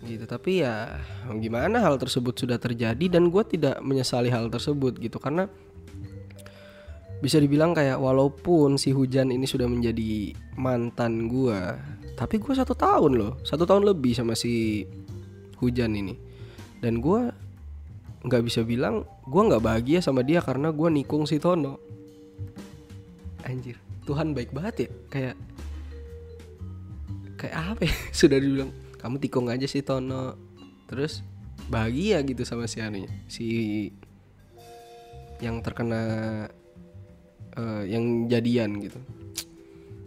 Gitu 0.00 0.24
tapi 0.24 0.64
ya 0.64 1.00
gimana 1.28 1.80
hal 1.80 1.96
tersebut 2.00 2.32
sudah 2.36 2.56
terjadi 2.56 3.06
dan 3.08 3.28
gue 3.28 3.44
tidak 3.46 3.80
menyesali 3.80 4.28
hal 4.28 4.52
tersebut 4.52 4.98
gitu. 5.00 5.16
Karena 5.16 5.48
bisa 7.20 7.36
dibilang 7.36 7.76
kayak 7.76 8.00
walaupun 8.00 8.80
si 8.80 8.96
hujan 8.96 9.28
ini 9.28 9.44
sudah 9.44 9.68
menjadi 9.68 10.32
mantan 10.56 11.28
gue 11.28 11.60
tapi 12.16 12.40
gue 12.40 12.52
satu 12.52 12.72
tahun 12.72 13.16
loh 13.16 13.32
satu 13.44 13.64
tahun 13.68 13.88
lebih 13.88 14.16
sama 14.16 14.36
si 14.36 14.84
hujan 15.60 15.92
ini. 15.92 16.16
Dan 16.80 17.04
gue 17.04 17.28
nggak 18.24 18.42
bisa 18.44 18.64
bilang 18.64 19.04
gue 19.28 19.42
nggak 19.44 19.64
bahagia 19.64 20.00
sama 20.00 20.24
dia 20.24 20.40
karena 20.40 20.72
gue 20.72 20.88
nikung 20.88 21.28
si 21.28 21.36
Tono. 21.36 21.76
Anjir 23.44 23.76
Tuhan 24.08 24.32
baik 24.32 24.52
banget 24.52 24.88
ya 24.88 24.90
kayak 25.12 25.36
kayak 27.36 27.56
apa 27.56 27.82
ya? 27.84 27.94
sudah 28.20 28.36
dibilang 28.40 28.72
kamu 28.96 29.16
tikung 29.20 29.46
aja 29.52 29.68
sih 29.68 29.84
Tono. 29.84 30.36
Terus 30.88 31.22
bahagia 31.70 32.18
gitu 32.26 32.42
sama 32.42 32.66
si 32.66 32.82
anunya 32.82 33.12
si 33.30 33.46
yang 35.38 35.62
terkena 35.62 36.44
uh, 37.56 37.82
yang 37.86 38.28
jadian 38.30 38.78
gitu. 38.82 38.98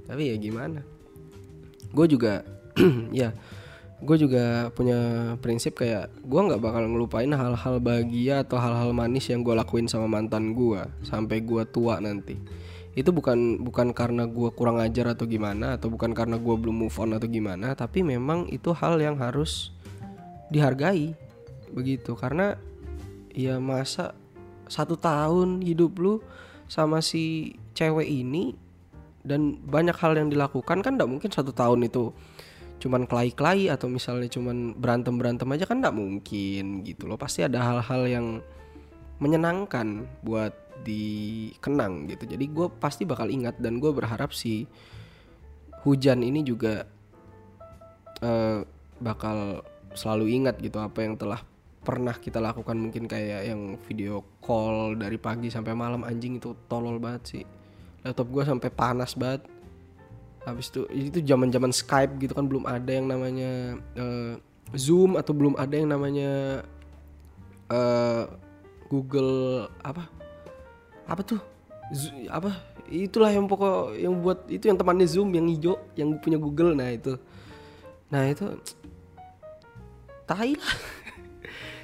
Tapi 0.08 0.32
ya 0.32 0.36
gimana? 0.38 0.84
Gue 1.92 2.06
juga 2.08 2.44
ya 3.14 3.34
gue 4.04 4.18
juga 4.20 4.68
punya 4.76 5.34
prinsip 5.40 5.80
kayak 5.80 6.12
gue 6.28 6.42
nggak 6.44 6.60
bakal 6.60 6.84
ngelupain 6.92 7.32
hal-hal 7.32 7.80
bahagia 7.80 8.44
atau 8.44 8.60
hal-hal 8.60 8.92
manis 8.92 9.32
yang 9.32 9.48
gue 9.48 9.56
lakuin 9.56 9.88
sama 9.88 10.12
mantan 10.12 10.52
gue 10.52 10.84
sampai 11.08 11.40
gue 11.40 11.64
tua 11.72 12.04
nanti. 12.04 12.36
Itu 12.94 13.16
bukan 13.16 13.64
bukan 13.64 13.96
karena 13.96 14.28
gue 14.28 14.52
kurang 14.54 14.84
ajar 14.84 15.16
atau 15.16 15.26
gimana 15.26 15.80
atau 15.80 15.88
bukan 15.88 16.12
karena 16.12 16.36
gue 16.36 16.56
belum 16.56 16.86
move 16.86 16.98
on 17.00 17.16
atau 17.16 17.26
gimana 17.32 17.74
tapi 17.74 18.04
memang 18.04 18.52
itu 18.52 18.76
hal 18.76 19.00
yang 19.00 19.16
harus 19.18 19.72
dihargai. 20.52 21.16
Begitu 21.72 22.14
karena 22.20 22.60
ya 23.34 23.58
masa 23.58 24.14
satu 24.68 25.00
tahun 25.00 25.64
hidup 25.64 25.96
lu 25.98 26.20
sama 26.74 27.06
si 27.06 27.54
cewek 27.78 28.10
ini 28.10 28.58
dan 29.22 29.62
banyak 29.62 29.94
hal 29.94 30.18
yang 30.18 30.34
dilakukan 30.34 30.82
kan 30.82 30.98
tidak 30.98 31.06
mungkin 31.06 31.30
satu 31.30 31.54
tahun 31.54 31.86
itu 31.86 32.10
cuman 32.82 33.06
kelai-kelai 33.06 33.70
atau 33.70 33.86
misalnya 33.86 34.26
cuman 34.28 34.74
berantem-berantem 34.74 35.48
aja 35.54 35.70
kan 35.70 35.80
tidak 35.80 35.94
mungkin 35.94 36.82
gitu 36.82 37.06
loh. 37.06 37.16
Pasti 37.22 37.46
ada 37.46 37.62
hal-hal 37.62 38.10
yang 38.10 38.28
menyenangkan 39.22 40.04
buat 40.26 40.52
dikenang 40.82 42.10
gitu. 42.10 42.26
Jadi 42.26 42.46
gue 42.50 42.68
pasti 42.82 43.06
bakal 43.06 43.30
ingat 43.30 43.62
dan 43.62 43.78
gue 43.78 43.94
berharap 43.94 44.34
si 44.34 44.66
hujan 45.86 46.26
ini 46.26 46.42
juga 46.42 46.90
uh, 48.20 48.66
bakal 48.98 49.62
selalu 49.94 50.42
ingat 50.42 50.58
gitu 50.60 50.82
apa 50.82 51.06
yang 51.06 51.16
telah 51.16 51.40
pernah 51.84 52.16
kita 52.16 52.40
lakukan 52.40 52.80
mungkin 52.80 53.06
kayak 53.06 53.42
yang 53.52 53.76
video 53.84 54.24
call 54.40 54.96
dari 54.96 55.20
pagi 55.20 55.52
sampai 55.52 55.76
malam 55.76 56.08
anjing 56.08 56.40
itu 56.40 56.56
tolol 56.72 56.98
banget 56.98 57.24
sih. 57.28 57.44
Laptop 58.08 58.32
gue 58.32 58.44
sampai 58.48 58.70
panas 58.72 59.12
banget. 59.14 59.44
Habis 60.48 60.72
itu 60.72 60.82
itu 60.92 61.20
zaman 61.24 61.52
zaman 61.52 61.72
Skype 61.72 62.20
gitu 62.20 62.36
kan 62.36 62.48
belum 62.48 62.68
ada 62.68 62.92
yang 62.92 63.08
namanya 63.08 63.80
uh, 64.00 64.36
Zoom 64.76 65.20
atau 65.20 65.36
belum 65.36 65.60
ada 65.60 65.76
yang 65.76 65.92
namanya 65.92 66.64
uh, 67.68 68.26
Google 68.88 69.68
apa? 69.84 70.08
Apa 71.08 71.22
tuh? 71.24 71.42
Z 71.92 72.12
apa? 72.32 72.64
Itulah 72.88 73.32
yang 73.32 73.48
pokok 73.48 73.96
yang 74.00 74.20
buat 74.24 74.48
itu 74.48 74.72
yang 74.72 74.80
temannya 74.80 75.08
zoom 75.08 75.32
yang 75.36 75.48
hijau 75.48 75.76
yang 76.00 76.16
punya 76.20 76.40
Google. 76.40 76.76
Nah 76.76 76.92
itu. 76.92 77.20
Nah 78.12 78.24
itu 78.32 78.48
tai 80.24 80.56
lah 80.56 80.76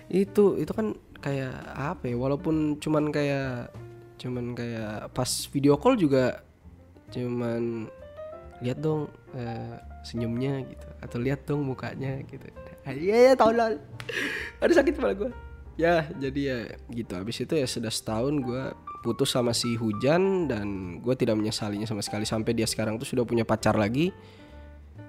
itu 0.09 0.57
itu 0.57 0.71
kan 0.73 0.97
kayak 1.21 1.53
apa 1.77 2.09
ya 2.09 2.15
walaupun 2.17 2.81
cuman 2.81 3.13
kayak 3.13 3.69
cuman 4.19 4.57
kayak 4.57 5.13
pas 5.13 5.29
video 5.53 5.77
call 5.77 5.95
juga 5.95 6.41
cuman 7.13 7.87
lihat 8.59 8.81
dong 8.83 9.07
uh, 9.37 9.75
senyumnya 10.03 10.65
gitu 10.67 10.87
atau 10.99 11.17
lihat 11.21 11.47
dong 11.47 11.63
mukanya 11.63 12.19
gitu. 12.25 12.43
Iya 12.89 13.31
ya 13.31 13.33
tolol 13.37 13.77
ada 14.63 14.73
sakit 14.73 14.97
kepala 14.97 15.13
gue 15.15 15.31
ya 15.79 16.09
jadi 16.17 16.41
ya 16.41 16.59
gitu. 16.91 17.13
Habis 17.15 17.45
itu 17.45 17.53
ya 17.55 17.67
sudah 17.69 17.93
setahun 17.93 18.35
gue 18.43 18.63
putus 18.99 19.31
sama 19.31 19.55
si 19.55 19.79
Hujan 19.79 20.51
dan 20.51 20.99
gue 20.99 21.15
tidak 21.15 21.39
menyesalinya 21.39 21.87
sama 21.87 22.03
sekali. 22.03 22.27
Sampai 22.27 22.51
dia 22.57 22.67
sekarang 22.67 22.99
tuh 22.99 23.07
sudah 23.07 23.23
punya 23.23 23.47
pacar 23.47 23.79
lagi 23.79 24.11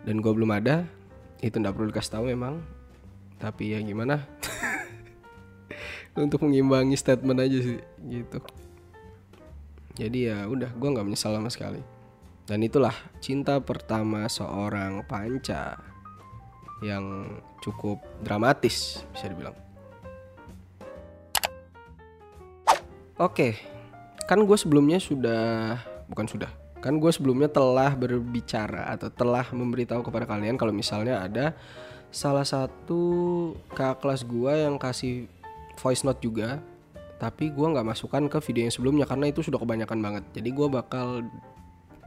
dan 0.07 0.23
gue 0.23 0.31
belum 0.31 0.53
ada. 0.55 0.87
Itu 1.43 1.59
nggak 1.59 1.75
perlu 1.75 1.91
dikasih 1.91 2.13
tahu 2.15 2.25
memang 2.31 2.81
tapi 3.41 3.73
ya 3.73 3.81
gimana 3.81 4.21
untuk 6.17 6.47
mengimbangi 6.47 6.97
statement 6.99 7.39
aja 7.43 7.59
sih 7.61 7.79
gitu. 8.09 8.39
Jadi 9.99 10.33
ya 10.33 10.47
udah 10.49 10.71
gue 10.73 10.89
nggak 10.89 11.07
menyesal 11.07 11.37
sama 11.37 11.51
sekali. 11.53 11.83
Dan 12.49 12.67
itulah 12.67 12.95
cinta 13.23 13.63
pertama 13.63 14.27
seorang 14.27 15.07
panca 15.07 15.79
yang 16.83 17.39
cukup 17.63 18.01
dramatis 18.25 19.07
bisa 19.13 19.31
dibilang. 19.31 19.55
Oke 23.21 23.81
kan 24.31 24.39
gue 24.47 24.55
sebelumnya 24.55 25.03
sudah 25.03 25.75
bukan 26.07 26.31
sudah 26.31 26.47
kan 26.79 27.03
gue 27.03 27.11
sebelumnya 27.11 27.51
telah 27.51 27.99
berbicara 27.99 28.87
atau 28.95 29.11
telah 29.11 29.43
memberitahu 29.51 30.07
kepada 30.07 30.23
kalian 30.23 30.55
kalau 30.55 30.71
misalnya 30.71 31.19
ada 31.19 31.59
salah 32.15 32.47
satu 32.47 33.03
kakak 33.75 33.99
kelas 33.99 34.23
gue 34.23 34.53
yang 34.55 34.79
kasih 34.79 35.27
voice 35.81 36.05
note 36.05 36.21
juga 36.21 36.61
tapi 37.21 37.53
gue 37.53 37.67
nggak 37.69 37.85
masukkan 37.85 38.25
ke 38.33 38.39
video 38.49 38.65
yang 38.65 38.75
sebelumnya 38.75 39.05
karena 39.05 39.29
itu 39.29 39.45
sudah 39.45 39.61
kebanyakan 39.61 40.01
banget. 40.01 40.25
Jadi 40.41 40.49
gue 40.57 40.67
bakal 40.73 41.29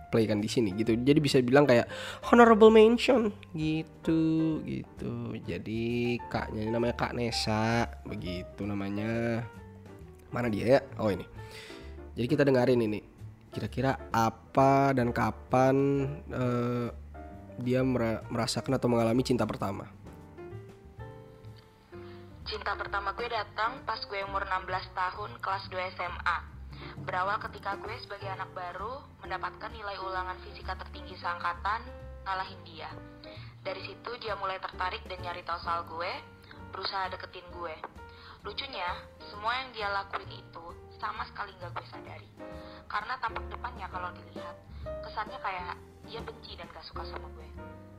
playkan 0.09 0.41
di 0.41 0.49
sini 0.49 0.73
gitu. 0.73 0.97
Jadi 0.97 1.21
bisa 1.21 1.38
bilang 1.45 1.69
kayak 1.69 1.86
honorable 2.33 2.73
mention 2.73 3.29
gitu 3.53 4.57
gitu. 4.65 5.38
Jadi 5.45 6.17
kaknya 6.33 6.65
ini 6.65 6.71
namanya 6.73 6.97
kak 6.97 7.13
Nesa 7.13 7.86
begitu 8.09 8.65
namanya. 8.65 9.45
Mana 10.33 10.49
dia 10.49 10.65
ya? 10.65 10.79
Oh 10.97 11.13
ini. 11.13 11.29
Jadi 12.17 12.25
kita 12.25 12.41
dengerin 12.41 12.81
ini. 12.81 13.01
Kira-kira 13.53 14.09
apa 14.09 14.97
dan 14.97 15.13
kapan 15.13 16.09
uh, 16.33 16.89
dia 17.62 17.86
merasakan 18.33 18.81
atau 18.81 18.89
mengalami 18.89 19.21
cinta 19.21 19.45
pertama 19.45 20.02
Cinta 22.43 22.75
pertama 22.75 23.15
gue 23.15 23.23
datang 23.32 23.88
pas 23.88 24.03
gue 24.03 24.19
umur 24.27 24.43
16 24.43 24.67
tahun 24.91 25.32
kelas 25.39 25.63
2 25.71 25.95
SMA. 25.95 26.38
Berawal 27.08 27.39
ketika 27.47 27.79
gue 27.79 27.95
sebagai 28.03 28.27
anak 28.27 28.51
baru 28.51 28.99
mendapatkan 29.23 29.71
nilai 29.71 29.95
ulangan 30.03 30.36
fisika 30.43 30.75
tertinggi 30.75 31.15
seangkatan, 31.23 31.88
ngalahin 32.27 32.60
dia. 32.67 32.91
Dari 33.63 33.79
situ 33.88 34.12
dia 34.19 34.36
mulai 34.36 34.60
tertarik 34.60 35.08
dan 35.08 35.23
nyari 35.23 35.39
tahu 35.47 35.56
soal 35.63 35.88
gue, 35.88 36.12
berusaha 36.75 37.08
deketin 37.15 37.47
gue. 37.56 37.75
Lucunya, 38.43 38.91
semua 39.32 39.63
yang 39.63 39.71
dia 39.71 39.88
lakuin 39.88 40.27
itu 40.36 40.65
sama 40.99 41.23
sekali 41.32 41.56
gak 41.63 41.71
gue 41.71 41.88
sadari. 41.88 42.27
Karena 42.91 43.23
tampak 43.23 43.47
depannya 43.47 43.88
kalau 43.88 44.12
dilihat, 44.19 44.60
kesannya 44.84 45.39
kayak 45.39 45.79
dia 46.12 46.19
benci 46.19 46.60
dan 46.60 46.67
gak 46.75 46.84
suka 46.84 47.08
sama 47.08 47.32
gue. 47.39 47.47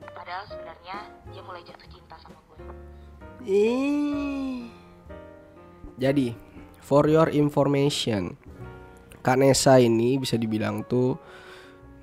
Padahal 0.04 0.44
sebenarnya 0.52 0.96
dia 1.32 1.40
mulai 1.40 1.64
jatuh 1.64 1.88
cinta 1.88 2.20
sama 2.20 2.36
gue. 2.52 2.60
Jadi, 5.94 6.34
for 6.80 7.06
your 7.06 7.30
information, 7.30 8.34
Kak 9.24 9.40
Nesa 9.40 9.80
ini 9.80 10.20
bisa 10.20 10.36
dibilang 10.36 10.84
tuh 10.84 11.16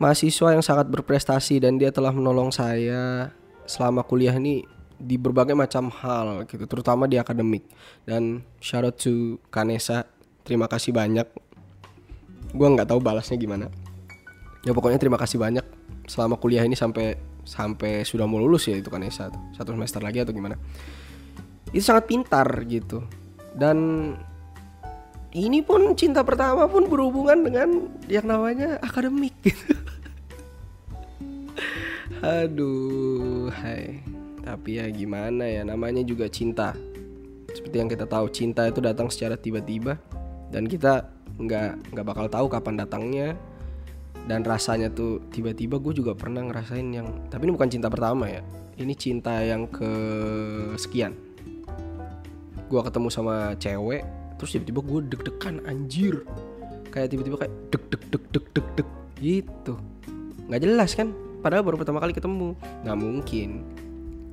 mahasiswa 0.01 0.57
yang 0.57 0.65
sangat 0.65 0.89
berprestasi 0.89 1.61
dan 1.61 1.77
dia 1.77 1.93
telah 1.93 2.09
menolong 2.09 2.49
saya 2.49 3.29
selama 3.69 4.01
kuliah 4.01 4.33
ini 4.33 4.65
di 5.01 5.17
berbagai 5.17 5.53
macam 5.57 5.89
hal 5.89 6.45
gitu, 6.49 6.65
terutama 6.65 7.05
di 7.05 7.21
akademik. 7.21 7.65
Dan 8.05 8.41
shout 8.61 8.85
out 8.85 8.97
to 8.97 9.37
Kanesa, 9.53 10.09
terima 10.45 10.65
kasih 10.65 10.93
banyak. 10.93 11.25
Gua 12.53 12.67
nggak 12.73 12.89
tahu 12.89 13.01
balasnya 13.01 13.37
gimana. 13.37 13.69
Ya 14.61 14.73
pokoknya 14.77 15.01
terima 15.01 15.17
kasih 15.17 15.41
banyak 15.41 15.65
selama 16.05 16.37
kuliah 16.37 16.65
ini 16.65 16.77
sampai 16.77 17.17
sampai 17.45 18.05
sudah 18.05 18.29
mau 18.29 18.37
lulus 18.37 18.69
ya 18.69 18.77
itu 18.77 18.89
Kanesa 18.93 19.33
satu 19.57 19.73
semester 19.73 20.01
lagi 20.03 20.21
atau 20.21 20.29
gimana 20.29 20.59
itu 21.71 21.83
sangat 21.83 22.07
pintar 22.11 22.47
gitu 22.67 23.03
dan 23.55 23.77
ini 25.31 25.63
pun 25.63 25.95
cinta 25.95 26.27
pertama 26.27 26.67
pun 26.67 26.91
berhubungan 26.91 27.39
dengan 27.39 27.87
yang 28.11 28.27
namanya 28.27 28.75
akademik. 28.83 29.31
Aduh, 32.21 33.47
hai. 33.63 34.03
Tapi 34.43 34.83
ya 34.83 34.91
gimana 34.91 35.47
ya 35.47 35.63
namanya 35.63 36.03
juga 36.03 36.27
cinta. 36.27 36.75
Seperti 37.47 37.75
yang 37.79 37.87
kita 37.87 38.03
tahu 38.03 38.27
cinta 38.27 38.67
itu 38.67 38.83
datang 38.83 39.07
secara 39.07 39.39
tiba-tiba 39.39 39.95
dan 40.51 40.67
kita 40.67 41.07
nggak 41.39 41.95
nggak 41.95 42.05
bakal 42.05 42.27
tahu 42.27 42.51
kapan 42.51 42.75
datangnya 42.83 43.27
dan 44.27 44.43
rasanya 44.43 44.91
tuh 44.91 45.23
tiba-tiba 45.31 45.79
gue 45.79 45.95
juga 45.95 46.11
pernah 46.13 46.43
ngerasain 46.43 46.91
yang 46.91 47.07
tapi 47.31 47.47
ini 47.47 47.55
bukan 47.55 47.71
cinta 47.71 47.87
pertama 47.89 48.29
ya 48.29 48.43
ini 48.77 48.93
cinta 48.93 49.41
yang 49.41 49.65
ke 49.65 49.89
sekian 50.77 51.15
gue 52.71 52.79
ketemu 52.79 53.07
sama 53.11 53.35
cewek 53.59 54.03
terus 54.39 54.57
tiba-tiba 54.57 54.81
gue 54.81 54.99
deg-degan 55.11 55.55
anjir. 55.69 56.25
Kayak 56.89 57.13
tiba-tiba 57.13 57.35
kayak 57.45 57.53
deg 57.69 57.83
deg 57.93 58.03
deg 58.09 58.23
deg 58.33 58.45
deg 58.55 58.67
deg 58.79 58.89
gitu. 59.21 59.73
Nggak 60.49 60.61
jelas 60.65 60.91
kan? 60.97 61.13
Padahal 61.45 61.61
baru 61.61 61.77
pertama 61.77 62.01
kali 62.01 62.15
ketemu. 62.15 62.57
Nggak 62.81 62.97
mungkin. 62.97 63.49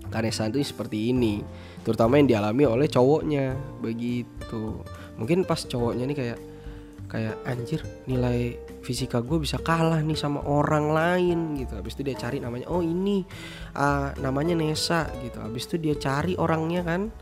Karena 0.08 0.32
itu 0.32 0.64
seperti 0.64 1.12
ini 1.12 1.44
terutama 1.84 2.16
yang 2.16 2.24
dialami 2.24 2.64
oleh 2.64 2.88
cowoknya. 2.88 3.52
Begitu. 3.84 4.80
Mungkin 5.20 5.44
pas 5.44 5.60
cowoknya 5.60 6.08
nih 6.08 6.16
kayak 6.16 6.38
kayak 7.08 7.36
anjir 7.48 7.80
nilai 8.04 8.56
fisika 8.84 9.20
gue 9.24 9.40
bisa 9.40 9.60
kalah 9.60 10.00
nih 10.00 10.16
sama 10.16 10.40
orang 10.40 10.88
lain 10.88 11.38
gitu. 11.60 11.76
Habis 11.76 12.00
itu 12.00 12.08
dia 12.08 12.16
cari 12.16 12.40
namanya 12.40 12.64
oh 12.72 12.80
ini 12.80 13.28
uh, 13.76 14.16
namanya 14.24 14.56
Nesa 14.56 15.04
gitu. 15.20 15.36
Habis 15.36 15.68
itu 15.68 15.76
dia 15.76 15.94
cari 16.00 16.32
orangnya 16.32 16.80
kan 16.80 17.12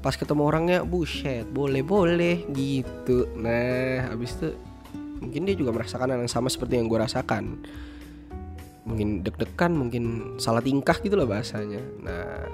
pas 0.00 0.16
ketemu 0.16 0.42
orangnya 0.48 0.78
buset 0.80 1.44
boleh 1.52 1.84
boleh 1.84 2.48
gitu. 2.56 3.28
Nah 3.36 4.08
habis 4.08 4.32
itu 4.40 4.56
mungkin 5.20 5.44
dia 5.44 5.56
juga 5.56 5.76
merasakan 5.76 6.16
hal 6.16 6.20
yang 6.24 6.32
sama 6.32 6.48
seperti 6.48 6.80
yang 6.80 6.88
gue 6.88 6.96
rasakan. 6.96 7.60
Mungkin 8.88 9.20
deg-degan 9.20 9.76
mungkin 9.76 10.34
salah 10.40 10.64
tingkah 10.64 10.96
gitu 11.04 11.20
lah 11.20 11.28
bahasanya. 11.28 11.84
Nah 12.00 12.48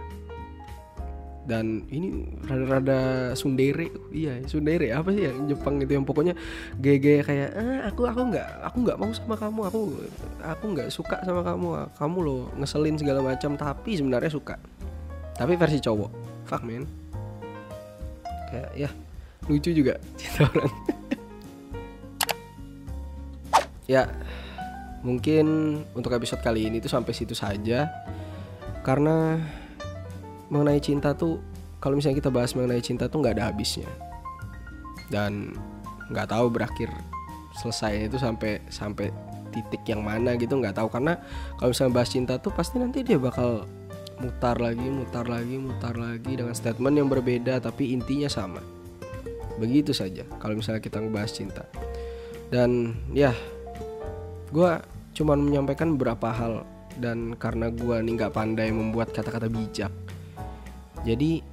dan 1.46 1.86
ini 1.94 2.26
rada-rada 2.42 3.30
sundere. 3.38 3.94
Iya 4.10 4.42
sundere. 4.50 4.90
Apa 4.90 5.14
sih 5.14 5.30
yang 5.30 5.46
Jepang 5.46 5.78
itu 5.78 5.94
yang 5.94 6.02
pokoknya 6.02 6.34
gege 6.82 7.22
kayak 7.22 7.54
eh, 7.54 7.80
aku 7.86 8.10
aku 8.10 8.34
nggak 8.34 8.48
aku 8.66 8.76
nggak 8.82 8.98
mau 8.98 9.14
sama 9.14 9.38
kamu 9.38 9.60
aku 9.70 9.80
aku 10.42 10.64
nggak 10.74 10.88
suka 10.90 11.22
sama 11.22 11.46
kamu 11.46 11.94
kamu 11.94 12.18
lo 12.26 12.50
ngeselin 12.58 12.98
segala 12.98 13.22
macam. 13.22 13.54
Tapi 13.54 13.94
sebenarnya 13.94 14.34
suka. 14.34 14.58
Tapi 15.38 15.54
versi 15.54 15.78
cowok. 15.78 16.10
Fuck 16.50 16.66
man 16.66 17.05
kayak 18.56 18.72
ya 18.72 18.90
lucu 19.52 19.70
juga 19.76 20.00
cinta 20.16 20.48
orang. 20.48 20.72
Ya 23.86 24.02
mungkin 25.04 25.46
untuk 25.94 26.10
episode 26.16 26.42
kali 26.42 26.66
ini 26.66 26.80
tuh 26.80 26.90
sampai 26.90 27.12
situ 27.12 27.36
saja. 27.36 27.92
Karena 28.80 29.36
mengenai 30.48 30.80
cinta 30.80 31.12
tuh 31.12 31.38
kalau 31.78 31.98
misalnya 31.98 32.18
kita 32.18 32.32
bahas 32.32 32.56
mengenai 32.56 32.80
cinta 32.80 33.06
tuh 33.06 33.20
nggak 33.20 33.36
ada 33.38 33.52
habisnya. 33.52 33.86
Dan 35.12 35.54
nggak 36.10 36.32
tahu 36.32 36.50
berakhir 36.50 36.90
selesai 37.60 38.10
itu 38.10 38.16
sampai 38.18 38.62
sampai 38.72 39.12
titik 39.54 39.86
yang 39.86 40.02
mana 40.02 40.34
gitu 40.40 40.56
nggak 40.58 40.74
tahu. 40.80 40.88
Karena 40.90 41.20
kalau 41.60 41.70
misalnya 41.70 41.92
bahas 41.92 42.10
cinta 42.10 42.34
tuh 42.40 42.50
pasti 42.50 42.80
nanti 42.80 43.04
dia 43.06 43.20
bakal 43.20 43.68
mutar 44.16 44.56
lagi, 44.56 44.88
mutar 44.88 45.28
lagi, 45.28 45.56
mutar 45.60 45.94
lagi 45.96 46.32
dengan 46.40 46.56
statement 46.56 46.96
yang 46.96 47.08
berbeda 47.08 47.60
tapi 47.60 47.92
intinya 47.92 48.28
sama. 48.28 48.62
Begitu 49.60 49.92
saja 49.92 50.24
kalau 50.40 50.56
misalnya 50.56 50.80
kita 50.80 51.00
ngebahas 51.00 51.32
cinta. 51.32 51.64
Dan 52.48 52.96
ya, 53.12 53.34
gue 54.52 54.70
cuman 55.16 55.38
menyampaikan 55.40 55.96
beberapa 55.96 56.30
hal 56.32 56.64
dan 56.96 57.36
karena 57.36 57.68
gue 57.72 57.96
nih 58.00 58.12
nggak 58.16 58.34
pandai 58.36 58.72
membuat 58.72 59.12
kata-kata 59.12 59.52
bijak. 59.52 59.92
Jadi 61.04 61.44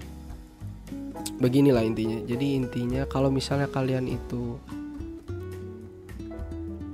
beginilah 1.39 1.83
intinya. 1.83 2.19
Jadi 2.23 2.55
intinya 2.55 3.03
kalau 3.07 3.27
misalnya 3.27 3.67
kalian 3.67 4.07
itu 4.07 4.55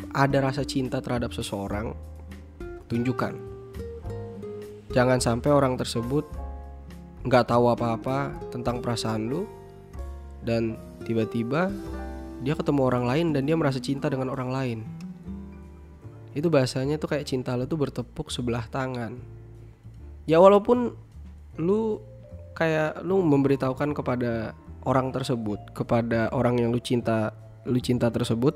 ada 0.10 0.42
rasa 0.42 0.66
cinta 0.66 0.98
terhadap 0.98 1.30
seseorang, 1.32 1.94
tunjukkan 2.90 3.49
jangan 4.90 5.22
sampai 5.22 5.50
orang 5.54 5.78
tersebut 5.78 6.26
nggak 7.26 7.52
tahu 7.52 7.70
apa-apa 7.70 8.32
tentang 8.50 8.80
perasaan 8.80 9.28
lu 9.28 9.44
dan 10.42 10.80
tiba-tiba 11.04 11.68
dia 12.40 12.56
ketemu 12.56 12.82
orang 12.88 13.06
lain 13.06 13.28
dan 13.36 13.44
dia 13.44 13.56
merasa 13.60 13.84
cinta 13.84 14.08
dengan 14.08 14.32
orang 14.32 14.50
lain. 14.50 14.80
Itu 16.32 16.48
bahasanya 16.48 16.96
tuh 16.96 17.12
kayak 17.12 17.28
cinta 17.28 17.60
lu 17.60 17.68
tuh 17.68 17.76
bertepuk 17.76 18.32
sebelah 18.32 18.64
tangan. 18.72 19.20
Ya 20.24 20.40
walaupun 20.40 20.96
lu 21.60 22.00
kayak 22.56 23.04
lu 23.04 23.20
memberitahukan 23.20 23.92
kepada 23.92 24.56
orang 24.88 25.12
tersebut 25.12 25.60
kepada 25.76 26.32
orang 26.32 26.60
yang 26.60 26.72
lu 26.72 26.80
cinta 26.80 27.36
lu 27.68 27.80
cinta 27.84 28.08
tersebut 28.08 28.56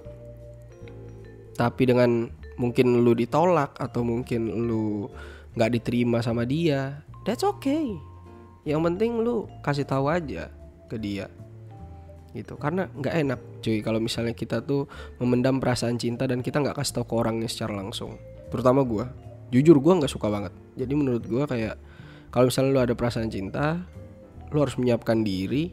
tapi 1.60 1.84
dengan 1.84 2.32
mungkin 2.56 3.04
lu 3.04 3.12
ditolak 3.12 3.76
atau 3.76 4.02
mungkin 4.02 4.48
lu 4.67 5.12
nggak 5.54 5.72
diterima 5.80 6.20
sama 6.22 6.44
dia. 6.44 7.02
That's 7.24 7.46
okay. 7.46 7.98
Yang 8.63 8.82
penting 8.92 9.12
lu 9.22 9.48
kasih 9.62 9.88
tahu 9.88 10.10
aja 10.10 10.50
ke 10.89 10.98
dia. 10.98 11.30
Gitu. 12.34 12.58
Karena 12.58 12.89
nggak 12.89 13.16
enak 13.26 13.39
cuy 13.62 13.80
kalau 13.86 14.02
misalnya 14.02 14.34
kita 14.34 14.66
tuh 14.66 14.89
memendam 15.22 15.62
perasaan 15.62 15.96
cinta 16.02 16.26
dan 16.26 16.42
kita 16.42 16.60
nggak 16.60 16.78
kasih 16.82 17.02
tahu 17.02 17.06
ke 17.06 17.16
orangnya 17.16 17.50
secara 17.50 17.78
langsung. 17.78 18.18
Terutama 18.50 18.82
gue 18.84 19.06
jujur 19.54 19.78
gue 19.78 19.94
nggak 20.04 20.12
suka 20.12 20.28
banget. 20.34 20.54
Jadi 20.74 20.94
menurut 20.98 21.24
gue 21.24 21.44
kayak 21.46 21.78
kalau 22.34 22.50
misalnya 22.50 22.72
lu 22.74 22.82
ada 22.82 22.94
perasaan 22.98 23.30
cinta 23.30 23.86
lu 24.50 24.58
harus 24.62 24.76
menyiapkan 24.78 25.22
diri. 25.22 25.70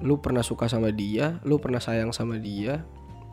Lu 0.00 0.16
pernah 0.16 0.40
suka 0.40 0.64
sama 0.64 0.88
dia 0.88 1.36
lu 1.44 1.60
pernah 1.60 1.76
sayang 1.76 2.16
sama 2.16 2.40
dia 2.40 2.80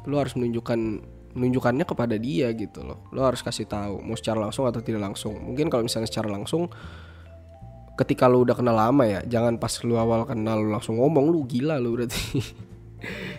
lu 0.08 0.20
harus 0.20 0.36
menunjukkan 0.40 1.04
menunjukkannya 1.38 1.86
kepada 1.86 2.17
dia 2.17 2.50
gitu 2.58 2.82
loh. 2.82 3.06
Lu 3.13 3.21
harus 3.21 3.45
kasih 3.45 3.69
tahu 3.69 4.02
mau 4.02 4.17
secara 4.17 4.41
langsung 4.41 4.65
atau 4.65 4.82
tidak 4.82 5.06
langsung. 5.06 5.38
Mungkin 5.38 5.69
kalau 5.69 5.86
misalnya 5.86 6.10
secara 6.10 6.34
langsung 6.34 6.65
ketika 7.97 8.26
lu 8.26 8.45
udah 8.45 8.54
kenal 8.54 8.78
lama 8.78 9.06
ya 9.10 9.26
jangan 9.26 9.58
pas 9.58 9.73
lu 9.82 9.97
awal 9.97 10.26
kenal 10.26 10.62
lu 10.62 10.69
langsung 10.69 10.97
ngomong 10.97 11.30
lu 11.30 11.45
gila 11.45 11.78
lu 11.78 11.93
berarti. 11.93 12.41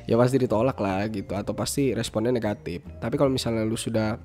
Ya 0.06 0.14
pasti 0.14 0.38
ditolak 0.38 0.78
lah 0.78 1.10
gitu 1.10 1.34
atau 1.34 1.50
pasti 1.50 1.90
responnya 1.90 2.30
negatif. 2.30 2.78
Tapi 3.02 3.18
kalau 3.18 3.28
misalnya 3.28 3.66
lu 3.66 3.74
sudah 3.74 4.16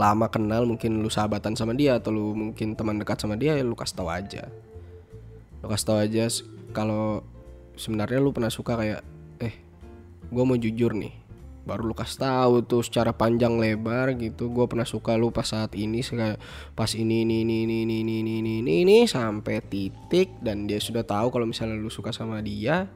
lama 0.00 0.26
kenal 0.32 0.64
mungkin 0.64 1.04
lu 1.04 1.12
sahabatan 1.12 1.52
sama 1.54 1.76
dia 1.76 2.00
atau 2.00 2.08
lu 2.08 2.32
mungkin 2.32 2.72
teman 2.72 2.96
dekat 2.96 3.20
sama 3.20 3.36
dia 3.36 3.54
ya 3.54 3.62
lu 3.62 3.76
kasih 3.76 4.00
tahu 4.00 4.08
aja. 4.08 4.48
Lu 5.60 5.68
kasih 5.68 5.86
tahu 5.92 5.98
aja 6.00 6.24
kalau 6.72 7.20
sebenarnya 7.76 8.18
lu 8.18 8.32
pernah 8.32 8.48
suka 8.48 8.80
kayak 8.80 9.04
eh 9.44 9.54
gue 10.32 10.44
mau 10.46 10.56
jujur 10.56 10.96
nih 10.96 11.19
baru 11.60 11.92
lu 11.92 11.94
kasih 11.94 12.24
tahu 12.24 12.54
tuh 12.64 12.80
secara 12.80 13.12
panjang 13.12 13.60
lebar 13.60 14.16
gitu 14.16 14.48
gue 14.48 14.64
pernah 14.64 14.88
suka 14.88 15.14
lu 15.20 15.28
pas 15.28 15.44
saat 15.44 15.76
ini 15.76 16.00
pas 16.72 16.90
ini 16.96 17.22
ini 17.28 17.44
ini 17.44 17.56
ini 17.68 17.76
ini 17.84 17.96
ini 18.00 18.14
ini 18.24 18.32
ini, 18.40 18.52
ini, 18.64 18.74
ini, 18.84 18.98
sampai 19.04 19.60
titik 19.60 20.40
dan 20.40 20.64
dia 20.64 20.80
sudah 20.80 21.04
tahu 21.04 21.28
kalau 21.28 21.44
misalnya 21.44 21.76
lu 21.76 21.92
suka 21.92 22.16
sama 22.16 22.40
dia 22.40 22.88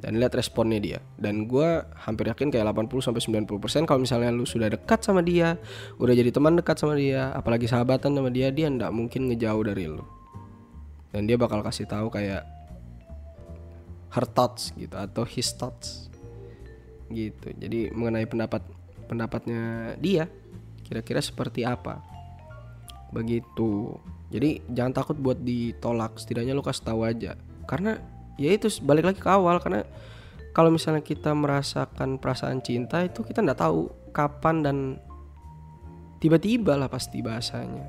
dan 0.00 0.16
lihat 0.16 0.32
responnya 0.32 0.80
dia 0.80 0.98
dan 1.16 1.44
gue 1.48 1.84
hampir 2.04 2.28
yakin 2.28 2.48
kayak 2.52 2.68
80 2.72 3.04
sampai 3.04 3.20
90% 3.48 3.88
kalau 3.88 4.00
misalnya 4.00 4.32
lu 4.32 4.48
sudah 4.48 4.72
dekat 4.72 5.00
sama 5.00 5.20
dia 5.20 5.56
udah 6.00 6.12
jadi 6.16 6.32
teman 6.32 6.56
dekat 6.56 6.76
sama 6.80 6.96
dia 6.96 7.32
apalagi 7.36 7.68
sahabatan 7.68 8.12
sama 8.16 8.32
dia 8.32 8.48
dia 8.52 8.72
ndak 8.72 8.92
mungkin 8.92 9.28
ngejauh 9.28 9.64
dari 9.64 9.88
lu 9.88 10.04
dan 11.12 11.28
dia 11.28 11.36
bakal 11.36 11.60
kasih 11.60 11.88
tahu 11.88 12.08
kayak 12.12 12.44
her 14.10 14.26
thoughts 14.26 14.74
gitu 14.74 14.96
atau 14.96 15.22
his 15.24 15.52
thoughts 15.54 16.09
gitu. 17.10 17.50
Jadi 17.58 17.90
mengenai 17.92 18.24
pendapat 18.24 18.62
pendapatnya 19.10 19.94
dia 19.98 20.30
kira-kira 20.86 21.18
seperti 21.18 21.66
apa? 21.66 22.02
Begitu. 23.10 23.94
Jadi 24.30 24.62
jangan 24.70 24.94
takut 24.94 25.18
buat 25.18 25.38
ditolak. 25.42 26.18
Setidaknya 26.18 26.54
lu 26.54 26.62
kasih 26.62 26.86
tahu 26.86 27.00
aja. 27.02 27.34
Karena 27.66 27.98
ya 28.38 28.50
itu 28.54 28.70
balik 28.82 29.10
lagi 29.10 29.18
ke 29.18 29.30
awal. 29.30 29.58
Karena 29.58 29.82
kalau 30.54 30.70
misalnya 30.70 31.02
kita 31.02 31.34
merasakan 31.34 32.18
perasaan 32.18 32.62
cinta 32.62 33.02
itu 33.02 33.22
kita 33.22 33.42
nggak 33.42 33.60
tahu 33.60 33.90
kapan 34.10 34.56
dan 34.62 34.76
tiba-tiba 36.22 36.78
lah 36.78 36.86
pasti 36.86 37.22
bahasanya. 37.22 37.86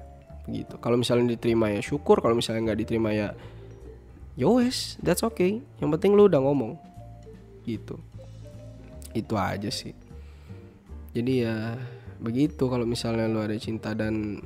Begitu. 0.49 0.81
Kalau 0.81 0.97
misalnya 0.97 1.37
diterima 1.37 1.69
ya 1.69 1.81
syukur. 1.81 2.21
Kalau 2.21 2.33
misalnya 2.33 2.73
nggak 2.73 2.81
diterima 2.81 3.13
ya 3.13 3.29
ya 4.33 4.49
wes 4.49 4.97
that's 5.05 5.21
okay. 5.21 5.61
Yang 5.77 5.89
penting 5.97 6.17
lu 6.17 6.25
udah 6.25 6.41
ngomong. 6.41 6.77
Gitu 7.61 8.01
itu 9.13 9.33
aja 9.35 9.69
sih. 9.71 9.93
Jadi 11.11 11.43
ya 11.43 11.75
begitu 12.21 12.69
kalau 12.69 12.85
misalnya 12.85 13.27
lu 13.27 13.41
ada 13.41 13.57
cinta 13.57 13.91
dan 13.97 14.39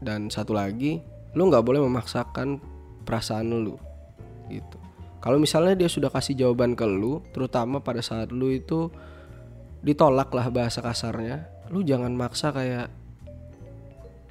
dan 0.00 0.32
satu 0.32 0.56
lagi 0.56 1.02
lu 1.36 1.52
nggak 1.52 1.62
boleh 1.62 1.84
memaksakan 1.84 2.58
perasaan 3.04 3.52
lu 3.52 3.76
gitu. 4.48 4.78
Kalau 5.18 5.36
misalnya 5.36 5.74
dia 5.74 5.90
sudah 5.90 6.08
kasih 6.08 6.38
jawaban 6.38 6.78
ke 6.78 6.86
lu 6.86 7.20
terutama 7.34 7.82
pada 7.82 8.00
saat 8.00 8.30
lu 8.30 8.50
itu 8.54 8.88
ditolak 9.82 10.34
lah 10.34 10.50
bahasa 10.50 10.82
kasarnya 10.82 11.46
lu 11.70 11.84
jangan 11.84 12.10
maksa 12.16 12.50
kayak 12.50 12.90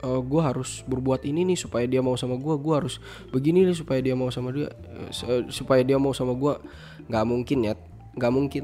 oh, 0.03 0.21
gue 0.21 0.41
harus 0.41 0.83
berbuat 0.85 1.23
ini 1.23 1.47
nih 1.53 1.57
supaya 1.59 1.85
dia 1.87 2.01
mau 2.03 2.17
sama 2.19 2.35
gue 2.35 2.55
gue 2.57 2.73
harus 2.73 2.99
begini 3.31 3.63
nih 3.67 3.77
supaya 3.77 3.99
dia 4.01 4.15
mau 4.17 4.29
sama 4.33 4.51
dia 4.51 4.69
eh, 4.69 5.47
supaya 5.53 5.81
dia 5.85 5.97
mau 5.97 6.11
sama 6.11 6.33
gue 6.35 6.53
nggak 7.07 7.25
mungkin 7.25 7.57
ya 7.63 7.73
nggak 8.17 8.33
mungkin 8.33 8.63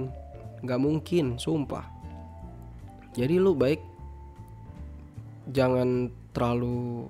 nggak 0.63 0.80
mungkin 0.80 1.36
sumpah. 1.36 1.86
Jadi 3.13 3.38
lu 3.38 3.54
baik 3.54 3.84
jangan 5.52 6.10
terlalu 6.34 7.06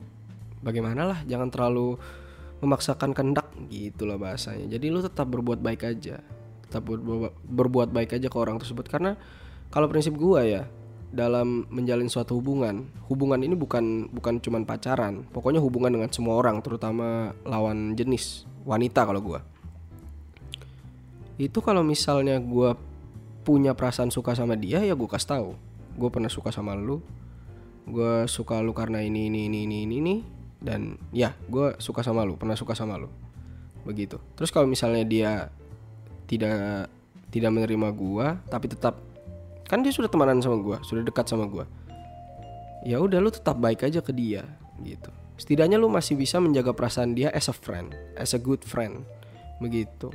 bagaimana 0.65 1.05
lah 1.05 1.19
jangan 1.29 1.53
terlalu 1.53 1.95
memaksakan 2.59 3.13
kehendak 3.13 3.47
gitu 3.69 4.09
lah 4.09 4.17
bahasanya. 4.17 4.65
Jadi 4.67 4.85
lu 4.89 4.99
tetap 4.99 5.29
berbuat 5.29 5.59
baik 5.61 5.85
aja. 5.85 6.19
Tetap 6.67 6.83
berbuat 7.47 7.93
baik 7.93 8.17
aja 8.17 8.27
ke 8.27 8.37
orang 8.39 8.57
tersebut. 8.57 8.89
Karena 8.89 9.13
kalau 9.69 9.87
prinsip 9.87 10.17
gua 10.17 10.41
ya 10.43 10.63
dalam 11.13 11.69
menjalin 11.69 12.09
suatu 12.09 12.41
hubungan 12.41 12.89
hubungan 13.05 13.37
ini 13.37 13.53
bukan 13.53 14.09
bukan 14.09 14.41
cuman 14.41 14.65
pacaran. 14.65 15.27
Pokoknya 15.29 15.61
hubungan 15.61 15.93
dengan 15.93 16.09
semua 16.09 16.39
orang 16.41 16.63
terutama 16.65 17.37
lawan 17.45 17.93
jenis 17.93 18.49
wanita 18.65 19.05
kalau 19.05 19.21
gua. 19.21 19.39
Itu 21.37 21.59
kalau 21.61 21.83
misalnya 21.83 22.39
gua 22.41 22.73
punya 23.43 23.75
perasaan 23.75 24.09
suka 24.09 24.33
sama 24.33 24.55
dia 24.55 24.79
ya 24.79 24.95
gue 24.95 25.09
kasih 25.11 25.29
tahu. 25.37 25.49
Gue 25.99 26.09
pernah 26.09 26.31
suka 26.31 26.49
sama 26.49 26.73
lu. 26.73 27.03
Gue 27.83 28.25
suka 28.31 28.63
lu 28.63 28.71
karena 28.71 29.03
ini 29.03 29.27
ini 29.27 29.51
ini 29.51 29.67
ini 29.67 29.77
ini, 29.83 29.95
ini. 29.99 30.15
dan 30.63 30.95
ya 31.11 31.35
gue 31.51 31.75
suka 31.75 31.99
sama 32.07 32.23
lu 32.23 32.39
pernah 32.39 32.55
suka 32.55 32.71
sama 32.71 32.95
lu. 32.95 33.11
Begitu. 33.83 34.15
Terus 34.39 34.47
kalau 34.47 34.65
misalnya 34.65 35.03
dia 35.03 35.31
tidak 36.25 36.87
tidak 37.29 37.51
menerima 37.51 37.89
gue 37.91 38.27
tapi 38.47 38.71
tetap 38.71 38.95
kan 39.67 39.83
dia 39.83 39.91
sudah 39.91 40.07
temanan 40.07 40.39
sama 40.39 40.61
gue 40.61 40.77
sudah 40.85 41.01
dekat 41.01 41.25
sama 41.25 41.49
gue 41.49 41.65
ya 42.85 43.01
udah 43.01 43.17
lu 43.17 43.33
tetap 43.33 43.57
baik 43.59 43.83
aja 43.83 43.99
ke 43.99 44.15
dia 44.15 44.47
gitu. 44.81 45.11
Setidaknya 45.33 45.81
lu 45.81 45.89
masih 45.89 46.13
bisa 46.13 46.37
menjaga 46.37 46.71
perasaan 46.71 47.17
dia 47.17 47.33
as 47.33 47.49
a 47.49 47.55
friend 47.55 47.91
as 48.15 48.31
a 48.31 48.39
good 48.39 48.63
friend. 48.63 49.03
Begitu 49.59 50.13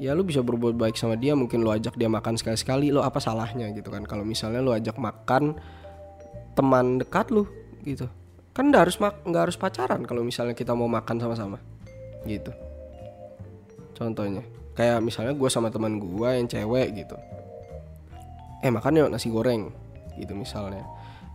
ya 0.00 0.16
lu 0.16 0.24
bisa 0.24 0.40
berbuat 0.40 0.80
baik 0.80 0.96
sama 0.96 1.20
dia 1.20 1.36
mungkin 1.36 1.60
lu 1.60 1.68
ajak 1.68 1.94
dia 2.00 2.08
makan 2.08 2.40
sekali-sekali. 2.40 2.88
Lo 2.88 3.04
apa 3.04 3.20
salahnya 3.20 3.68
gitu 3.76 3.92
kan? 3.92 4.08
Kalau 4.08 4.24
misalnya 4.24 4.64
lu 4.64 4.72
ajak 4.72 4.96
makan 4.96 5.60
teman 6.56 6.98
dekat 6.98 7.28
lu 7.28 7.44
gitu. 7.84 8.08
Kan 8.56 8.72
nggak 8.72 8.88
harus 8.88 8.96
nggak 8.98 9.42
harus 9.46 9.56
pacaran 9.60 10.00
kalau 10.08 10.24
misalnya 10.24 10.56
kita 10.56 10.72
mau 10.72 10.88
makan 10.88 11.20
sama-sama 11.20 11.60
gitu. 12.24 12.50
Contohnya 13.92 14.40
kayak 14.72 15.04
misalnya 15.04 15.36
gue 15.36 15.48
sama 15.52 15.68
teman 15.68 16.00
gue 16.00 16.28
yang 16.32 16.48
cewek 16.48 16.96
gitu. 16.96 17.16
Eh 18.64 18.72
makan 18.72 19.04
yuk 19.04 19.12
nasi 19.12 19.28
goreng 19.28 19.68
gitu 20.16 20.32
misalnya. 20.32 20.82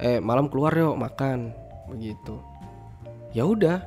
Eh 0.01 0.17
malam 0.17 0.49
keluar 0.49 0.73
yuk 0.73 0.97
makan 0.97 1.53
begitu. 1.85 2.41
Ya 3.37 3.45
udah 3.45 3.85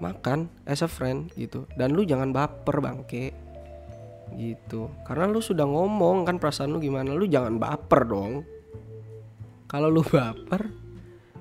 makan 0.00 0.48
as 0.64 0.80
a 0.80 0.88
friend 0.88 1.28
gitu. 1.36 1.68
Dan 1.76 1.92
lu 1.92 2.08
jangan 2.08 2.32
baper 2.32 2.80
bangke 2.80 3.45
gitu. 4.34 4.90
Karena 5.06 5.30
lu 5.30 5.38
sudah 5.38 5.68
ngomong 5.68 6.26
kan 6.26 6.36
perasaan 6.42 6.74
lu 6.74 6.82
gimana? 6.82 7.14
Lu 7.14 7.28
jangan 7.30 7.54
baper 7.60 8.02
dong. 8.08 8.32
Kalau 9.70 9.88
lu 9.92 10.02
baper 10.14 10.86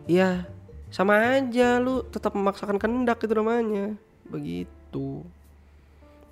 ya 0.05 0.45
sama 0.93 1.17
aja 1.41 1.81
lu 1.81 2.05
tetap 2.07 2.37
memaksakan 2.37 2.77
kehendak 2.77 3.19
itu 3.25 3.33
namanya. 3.33 3.97
Begitu. 4.29 5.25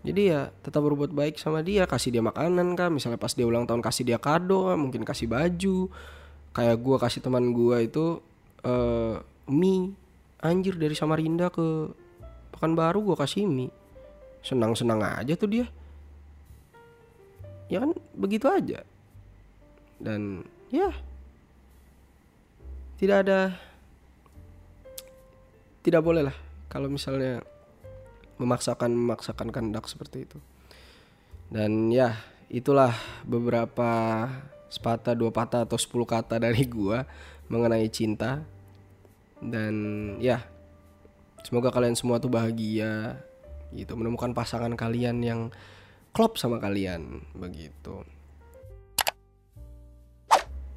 Jadi 0.04 0.22
ya 0.36 0.52
tetap 0.62 0.84
berbuat 0.84 1.16
baik 1.16 1.40
sama 1.40 1.64
dia. 1.64 1.88
Kasih 1.90 2.12
dia 2.14 2.24
makanan 2.24 2.76
kan 2.78 2.92
misalnya 2.92 3.18
pas 3.18 3.34
dia 3.34 3.48
ulang 3.48 3.64
tahun 3.64 3.82
kasih 3.82 4.04
dia 4.04 4.20
kado 4.20 4.72
mungkin 4.76 5.08
kasih 5.08 5.32
baju. 5.32 5.90
Kayak 6.54 6.78
gua 6.80 6.98
kasih 7.02 7.20
teman 7.24 7.52
gua 7.56 7.82
itu 7.82 8.22
eh 8.62 9.18
mie. 9.50 9.96
Anjir 10.44 10.76
dari 10.76 10.92
Samarinda 10.92 11.48
ke 11.48 11.88
Pekanbaru 12.52 13.12
gua 13.12 13.18
kasih 13.20 13.48
mie. 13.48 13.72
Senang-senang 14.44 15.00
aja 15.00 15.40
tuh 15.40 15.48
dia 15.48 15.66
ya 17.74 17.82
kan 17.82 17.92
begitu 18.14 18.46
aja. 18.46 18.86
Dan 19.98 20.46
ya. 20.70 20.94
Tidak 23.02 23.18
ada 23.26 23.58
tidak 25.84 26.00
boleh 26.00 26.24
lah 26.24 26.38
kalau 26.72 26.88
misalnya 26.88 27.44
memaksakan 28.40 28.94
memaksakan 28.94 29.50
kehendak 29.50 29.90
seperti 29.90 30.30
itu. 30.30 30.40
Dan 31.52 31.92
ya 31.92 32.16
itulah 32.48 32.96
beberapa 33.28 34.26
sepatah 34.72 35.14
dua 35.14 35.30
patah 35.30 35.68
atau 35.68 35.76
sepuluh 35.76 36.08
kata 36.08 36.40
dari 36.40 36.64
gua 36.78 37.04
mengenai 37.52 37.90
cinta. 37.92 38.46
Dan 39.44 39.76
ya 40.24 40.40
semoga 41.44 41.74
kalian 41.74 42.00
semua 42.00 42.24
tuh 42.24 42.32
bahagia 42.32 43.20
gitu. 43.76 44.00
Menemukan 44.00 44.32
pasangan 44.32 44.72
kalian 44.80 45.20
yang 45.20 45.42
klop 46.14 46.38
sama 46.38 46.62
kalian 46.62 47.26
begitu 47.36 48.06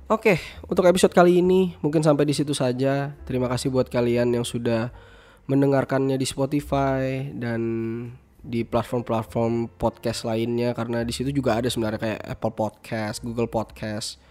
Oke, 0.07 0.38
untuk 0.70 0.87
episode 0.87 1.11
kali 1.11 1.42
ini 1.42 1.75
mungkin 1.83 1.99
sampai 1.99 2.22
di 2.22 2.31
situ 2.31 2.55
saja. 2.55 3.18
Terima 3.27 3.51
kasih 3.51 3.75
buat 3.75 3.90
kalian 3.90 4.38
yang 4.38 4.46
sudah 4.46 4.94
mendengarkannya 5.51 6.14
di 6.14 6.22
Spotify 6.22 7.27
dan 7.35 7.61
di 8.38 8.62
platform-platform 8.62 9.75
podcast 9.75 10.22
lainnya 10.22 10.79
karena 10.79 11.03
di 11.03 11.11
situ 11.11 11.35
juga 11.35 11.59
ada 11.59 11.66
sebenarnya 11.66 11.99
kayak 11.99 12.20
Apple 12.22 12.55
Podcast, 12.55 13.18
Google 13.27 13.51
Podcast, 13.51 14.22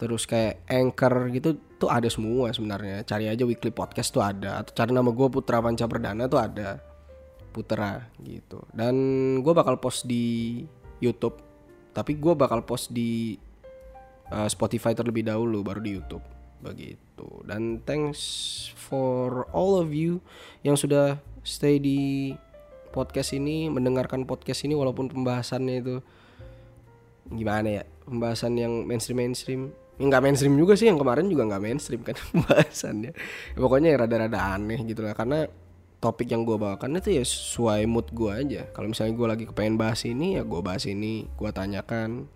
terus 0.00 0.24
kayak 0.24 0.64
Anchor 0.72 1.28
gitu 1.28 1.60
tuh 1.76 1.92
ada 1.92 2.08
semua 2.08 2.48
sebenarnya. 2.48 3.04
Cari 3.04 3.28
aja 3.28 3.44
Weekly 3.44 3.68
Podcast 3.68 4.16
tuh 4.16 4.24
ada 4.24 4.64
atau 4.64 4.72
cari 4.72 4.96
nama 4.96 5.12
gue 5.12 5.28
Putra 5.28 5.60
Panca 5.60 5.84
Perdana 5.84 6.24
tuh 6.24 6.40
ada 6.40 6.80
Putra 7.52 8.08
gitu. 8.24 8.64
Dan 8.72 8.96
gue 9.44 9.52
bakal 9.52 9.76
post 9.78 10.08
di 10.08 10.64
YouTube, 10.98 11.36
tapi 11.92 12.16
gue 12.16 12.32
bakal 12.32 12.64
post 12.64 12.90
di 12.90 13.36
uh, 14.32 14.48
Spotify 14.48 14.96
terlebih 14.96 15.28
dahulu 15.28 15.60
baru 15.60 15.84
di 15.84 15.92
YouTube. 16.00 16.24
Begitu. 16.64 17.28
Dan 17.44 17.84
thanks 17.84 18.22
for 18.74 19.44
all 19.52 19.76
of 19.76 19.92
you 19.92 20.24
yang 20.64 20.74
sudah 20.74 21.20
stay 21.44 21.76
di 21.76 22.32
podcast 22.94 23.36
ini 23.36 23.68
mendengarkan 23.68 24.24
podcast 24.24 24.64
ini 24.64 24.72
walaupun 24.72 25.12
pembahasannya 25.12 25.74
itu 25.84 25.96
gimana 27.28 27.82
ya? 27.82 27.84
Pembahasan 28.08 28.56
yang 28.58 28.88
mainstream 28.88 29.20
mainstream 29.20 29.62
yang 30.00 30.08
nggak 30.08 30.24
mainstream 30.24 30.54
juga 30.56 30.72
sih 30.74 30.88
yang 30.88 30.96
kemarin 30.96 31.28
juga 31.28 31.46
nggak 31.46 31.62
mainstream 31.62 32.00
kan 32.00 32.16
pembahasannya. 32.32 33.12
Ya, 33.54 33.58
pokoknya 33.58 33.88
ya 33.94 33.96
rada-rada 34.06 34.38
aneh 34.56 34.80
gitu 34.88 35.04
lah 35.04 35.12
karena 35.12 35.46
topik 36.02 36.34
yang 36.34 36.42
gue 36.42 36.58
bawakan 36.58 36.98
itu 36.98 37.14
ya 37.14 37.22
sesuai 37.22 37.86
mood 37.86 38.10
gue 38.10 38.34
aja. 38.34 38.66
Kalau 38.74 38.90
misalnya 38.90 39.14
gue 39.14 39.26
lagi 39.30 39.44
kepengen 39.46 39.78
bahas 39.78 40.02
ini 40.02 40.34
ya 40.34 40.42
gue 40.42 40.58
bahas 40.58 40.82
ini 40.90 41.30
gue 41.30 41.50
tanyakan 41.54 42.26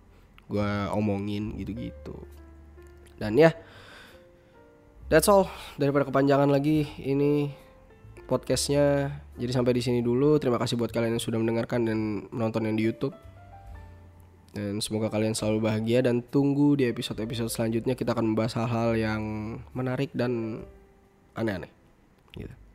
gue 0.47 0.71
omongin 0.95 1.59
gitu-gitu. 1.59 2.15
Dan 3.19 3.35
ya 3.35 3.51
that's 5.11 5.27
all 5.27 5.51
daripada 5.75 6.07
kepanjangan 6.07 6.47
lagi 6.47 6.87
ini 7.03 7.51
podcastnya. 8.31 9.11
Jadi 9.35 9.51
sampai 9.51 9.75
di 9.75 9.83
sini 9.83 9.99
dulu. 9.99 10.39
Terima 10.39 10.63
kasih 10.63 10.79
buat 10.79 10.95
kalian 10.95 11.19
yang 11.19 11.25
sudah 11.27 11.43
mendengarkan 11.43 11.91
dan 11.91 11.99
menonton 12.31 12.71
yang 12.71 12.79
di 12.79 12.87
YouTube. 12.87 13.19
Dan 14.55 14.79
semoga 14.79 15.11
kalian 15.11 15.35
selalu 15.35 15.69
bahagia 15.69 16.07
dan 16.07 16.23
tunggu 16.23 16.79
di 16.79 16.89
episode-episode 16.89 17.51
selanjutnya 17.51 17.99
kita 17.99 18.15
akan 18.15 18.33
membahas 18.33 18.57
hal-hal 18.57 18.95
yang 18.95 19.23
menarik 19.75 20.09
dan 20.15 20.63
aneh-aneh. 21.35 21.69
Gitu 22.33 22.66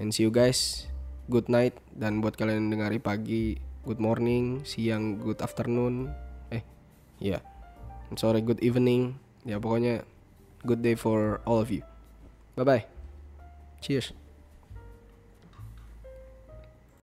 and 0.00 0.14
see 0.14 0.24
you 0.24 0.32
guys. 0.32 0.88
Good 1.28 1.50
night. 1.52 1.76
Dan 1.92 2.24
buat 2.24 2.38
kalian 2.38 2.70
yang 2.70 2.80
dengari 2.80 2.98
pagi 3.02 3.58
good 3.84 4.00
morning. 4.00 4.64
Siang 4.64 5.20
good 5.20 5.44
afternoon. 5.44 6.14
Eh 6.48 6.64
ya 7.20 7.38
yeah. 7.38 7.42
sore 8.16 8.40
good 8.40 8.62
evening. 8.64 9.18
Ya 9.44 9.60
pokoknya 9.60 10.06
good 10.64 10.80
day 10.80 10.96
for 10.96 11.42
all 11.44 11.60
of 11.60 11.68
you. 11.68 11.84
Bye 12.56 12.64
bye 12.64 12.84
cheers 13.80 14.12